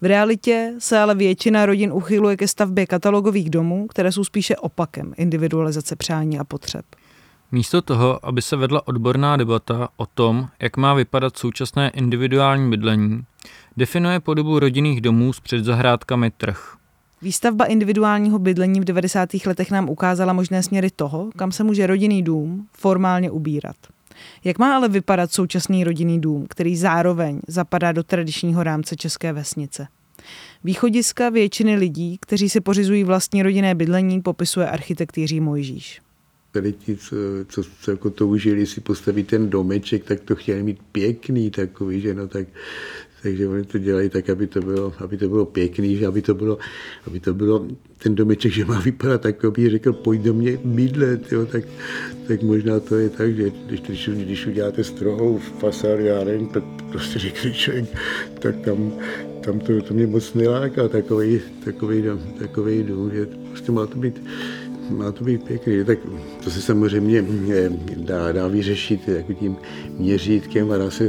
V 0.00 0.04
realitě 0.04 0.74
se 0.78 0.98
ale 0.98 1.14
většina 1.14 1.66
rodin 1.66 1.92
uchyluje 1.92 2.36
ke 2.36 2.48
stavbě 2.48 2.86
katalogových 2.86 3.50
domů, 3.50 3.86
které 3.86 4.12
jsou 4.12 4.24
spíše 4.24 4.56
opakem 4.56 5.14
individualizace 5.16 5.96
přání 5.96 6.38
a 6.38 6.44
potřeb. 6.44 6.84
Místo 7.52 7.82
toho, 7.82 8.26
aby 8.26 8.42
se 8.42 8.56
vedla 8.56 8.88
odborná 8.88 9.36
debata 9.36 9.88
o 9.96 10.06
tom, 10.06 10.48
jak 10.60 10.76
má 10.76 10.94
vypadat 10.94 11.36
současné 11.36 11.90
individuální 11.90 12.70
bydlení, 12.70 13.24
definuje 13.76 14.20
podobu 14.20 14.58
rodinných 14.58 15.00
domů 15.00 15.32
s 15.32 15.40
předzahrádkami 15.40 16.30
trh. 16.30 16.76
Výstavba 17.22 17.64
individuálního 17.64 18.38
bydlení 18.38 18.80
v 18.80 18.84
90. 18.84 19.28
letech 19.46 19.70
nám 19.70 19.88
ukázala 19.88 20.32
možné 20.32 20.62
směry 20.62 20.90
toho, 20.90 21.30
kam 21.36 21.52
se 21.52 21.64
může 21.64 21.86
rodinný 21.86 22.22
dům 22.22 22.66
formálně 22.72 23.30
ubírat. 23.30 23.76
Jak 24.44 24.58
má 24.58 24.76
ale 24.76 24.88
vypadat 24.88 25.32
současný 25.32 25.84
rodinný 25.84 26.20
dům, 26.20 26.46
který 26.50 26.76
zároveň 26.76 27.40
zapadá 27.46 27.92
do 27.92 28.02
tradičního 28.02 28.62
rámce 28.62 28.96
české 28.96 29.32
vesnice? 29.32 29.88
Východiska 30.64 31.28
většiny 31.28 31.76
lidí, 31.76 32.18
kteří 32.20 32.48
si 32.48 32.60
pořizují 32.60 33.04
vlastní 33.04 33.42
rodinné 33.42 33.74
bydlení, 33.74 34.22
popisuje 34.22 34.70
architekt 34.70 35.18
Jiří 35.18 35.40
Mojžíš 35.40 36.00
tady 36.52 36.72
ti, 36.72 36.96
co, 36.96 37.16
co, 37.48 37.62
co 37.80 37.90
jako 37.90 38.10
toužili 38.10 38.66
si 38.66 38.80
postavit 38.80 39.26
ten 39.26 39.50
domeček, 39.50 40.04
tak 40.04 40.20
to 40.20 40.36
chtěli 40.36 40.62
mít 40.62 40.78
pěkný 40.92 41.50
takový, 41.50 42.00
že 42.00 42.14
no 42.14 42.28
tak, 42.28 42.46
takže 43.22 43.48
oni 43.48 43.64
to 43.64 43.78
dělají 43.78 44.08
tak, 44.08 44.30
aby 44.30 44.46
to 44.46 44.60
bylo, 44.60 44.92
aby 44.98 45.16
to 45.16 45.28
bylo 45.28 45.46
pěkný, 45.46 45.96
že 45.96 46.06
aby 46.06 46.22
to 46.22 46.34
bylo, 46.34 46.58
aby 47.06 47.20
to 47.20 47.34
bylo 47.34 47.66
ten 47.98 48.14
domeček, 48.14 48.52
že 48.52 48.64
má 48.64 48.80
vypadat 48.80 49.20
tak, 49.20 49.44
aby 49.44 49.70
řekl, 49.70 49.92
pojď 49.92 50.20
do 50.20 50.34
mě 50.34 50.58
bydlet, 50.64 51.32
jo, 51.32 51.46
tak, 51.46 51.64
tak 52.28 52.42
možná 52.42 52.80
to 52.80 52.96
je 52.96 53.08
tak, 53.10 53.36
že 53.36 53.50
když, 53.66 53.80
když, 53.80 54.08
když 54.08 54.46
uděláte 54.46 54.84
strohou 54.84 55.38
fasádu, 55.38 56.04
já 56.04 56.24
nevím, 56.24 56.48
tak 56.48 56.64
prostě 56.92 57.18
řekne 57.18 57.52
člověk, 57.52 57.84
tak 58.38 58.56
tam, 58.56 58.92
tam 59.44 59.60
to, 59.60 59.82
to 59.82 59.94
mě 59.94 60.06
moc 60.06 60.34
neláká, 60.34 60.88
takový, 60.88 61.40
takový, 61.64 62.04
takový 62.38 62.82
dům, 62.82 63.10
že 63.14 63.26
prostě 63.50 63.72
má 63.72 63.86
to 63.86 63.98
být 63.98 64.22
má 64.90 65.12
to 65.12 65.24
být 65.24 65.42
pěkný. 65.42 65.84
Tak 65.84 65.98
to 66.44 66.50
se 66.50 66.60
samozřejmě 66.62 67.24
eh, 67.54 67.70
dá, 67.96 68.32
dá 68.32 68.48
vyřešit 68.48 69.08
jako 69.08 69.32
tím 69.32 69.56
měřítkem 69.98 70.72
a 70.72 70.90
se, 70.90 71.08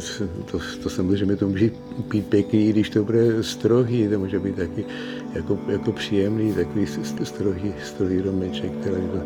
to, 0.52 0.60
to 0.84 0.90
samozřejmě 0.90 1.36
to 1.36 1.48
může 1.48 1.72
být 2.12 2.28
pěkný, 2.28 2.70
když 2.70 2.90
to 2.90 3.04
bude 3.04 3.44
strohý, 3.44 4.08
to 4.08 4.20
může 4.20 4.40
být 4.40 4.56
taky 4.56 4.86
jako, 5.34 5.60
jako 5.68 5.92
příjemný, 5.92 6.54
takový 6.54 6.88
strohý, 7.24 7.74
strohý 7.84 8.22
domeček, 8.22 8.72
který 8.82 8.96
to, 8.96 9.22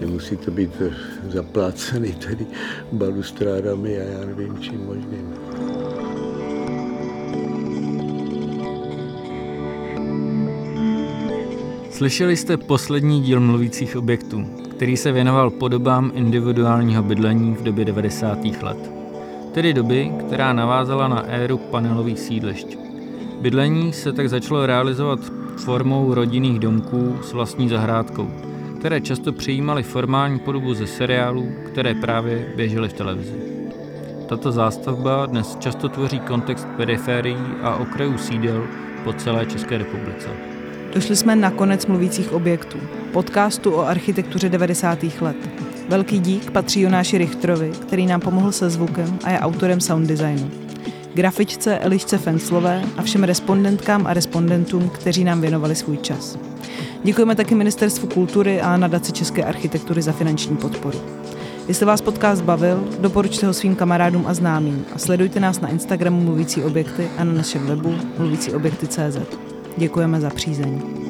nemusí 0.00 0.36
to 0.36 0.50
být 0.50 0.82
zaplácený 1.28 2.12
tady 2.12 2.46
balustrádami 2.92 3.98
a 3.98 4.02
já 4.02 4.26
nevím 4.26 4.58
čím 4.60 4.80
možným. 4.86 5.75
Slyšeli 11.96 12.36
jste 12.36 12.56
poslední 12.56 13.22
díl 13.22 13.40
mluvících 13.40 13.96
objektů, 13.96 14.46
který 14.70 14.96
se 14.96 15.12
věnoval 15.12 15.50
podobám 15.50 16.12
individuálního 16.14 17.02
bydlení 17.02 17.54
v 17.54 17.62
době 17.62 17.84
90. 17.84 18.38
let. 18.62 18.90
Tedy 19.52 19.74
doby, 19.74 20.12
která 20.26 20.52
navázala 20.52 21.08
na 21.08 21.24
éru 21.26 21.58
panelových 21.58 22.18
sídlišť. 22.18 22.78
Bydlení 23.40 23.92
se 23.92 24.12
tak 24.12 24.28
začalo 24.28 24.66
realizovat 24.66 25.20
formou 25.56 26.14
rodinných 26.14 26.58
domků 26.58 27.18
s 27.22 27.32
vlastní 27.32 27.68
zahrádkou, 27.68 28.30
které 28.78 29.00
často 29.00 29.32
přijímaly 29.32 29.82
formální 29.82 30.38
podobu 30.38 30.74
ze 30.74 30.86
seriálů, 30.86 31.48
které 31.66 31.94
právě 31.94 32.52
běžely 32.56 32.88
v 32.88 32.92
televizi. 32.92 33.34
Tato 34.28 34.52
zástavba 34.52 35.26
dnes 35.26 35.56
často 35.60 35.88
tvoří 35.88 36.20
kontext 36.20 36.68
periférií 36.76 37.46
a 37.62 37.76
okrajů 37.76 38.18
sídel 38.18 38.66
po 39.04 39.12
celé 39.12 39.46
České 39.46 39.78
republice. 39.78 40.55
Došli 40.96 41.16
jsme 41.16 41.36
na 41.36 41.50
konec 41.50 41.86
mluvících 41.86 42.32
objektů, 42.32 42.78
podcastu 43.12 43.74
o 43.74 43.86
architektuře 43.86 44.48
90. 44.48 44.98
let. 45.20 45.36
Velký 45.88 46.18
dík 46.18 46.50
patří 46.50 46.80
Jonáši 46.80 47.18
Richtrovi, 47.18 47.70
který 47.70 48.06
nám 48.06 48.20
pomohl 48.20 48.52
se 48.52 48.70
zvukem 48.70 49.18
a 49.24 49.30
je 49.30 49.40
autorem 49.40 49.80
sound 49.80 50.08
designu. 50.08 50.50
Grafičce 51.14 51.78
Elišce 51.78 52.18
Fenslové 52.18 52.82
a 52.96 53.02
všem 53.02 53.24
respondentkám 53.24 54.06
a 54.06 54.14
respondentům, 54.14 54.88
kteří 54.88 55.24
nám 55.24 55.40
věnovali 55.40 55.74
svůj 55.74 55.96
čas. 55.96 56.38
Děkujeme 57.02 57.34
taky 57.34 57.54
Ministerstvu 57.54 58.08
kultury 58.08 58.60
a 58.60 58.76
nadaci 58.76 59.12
České 59.12 59.44
architektury 59.44 60.02
za 60.02 60.12
finanční 60.12 60.56
podporu. 60.56 60.98
Jestli 61.68 61.86
vás 61.86 62.00
podcast 62.00 62.42
bavil, 62.42 62.88
doporučte 63.00 63.46
ho 63.46 63.54
svým 63.54 63.76
kamarádům 63.76 64.24
a 64.26 64.34
známým 64.34 64.84
a 64.94 64.98
sledujte 64.98 65.40
nás 65.40 65.60
na 65.60 65.68
Instagramu 65.68 66.20
Mluvící 66.20 66.62
objekty 66.62 67.08
a 67.18 67.24
na 67.24 67.32
našem 67.32 67.66
webu 67.66 67.94
mluvícíobjekty.cz. 68.18 69.55
Děkujeme 69.76 70.20
za 70.20 70.30
přízeň. 70.30 71.05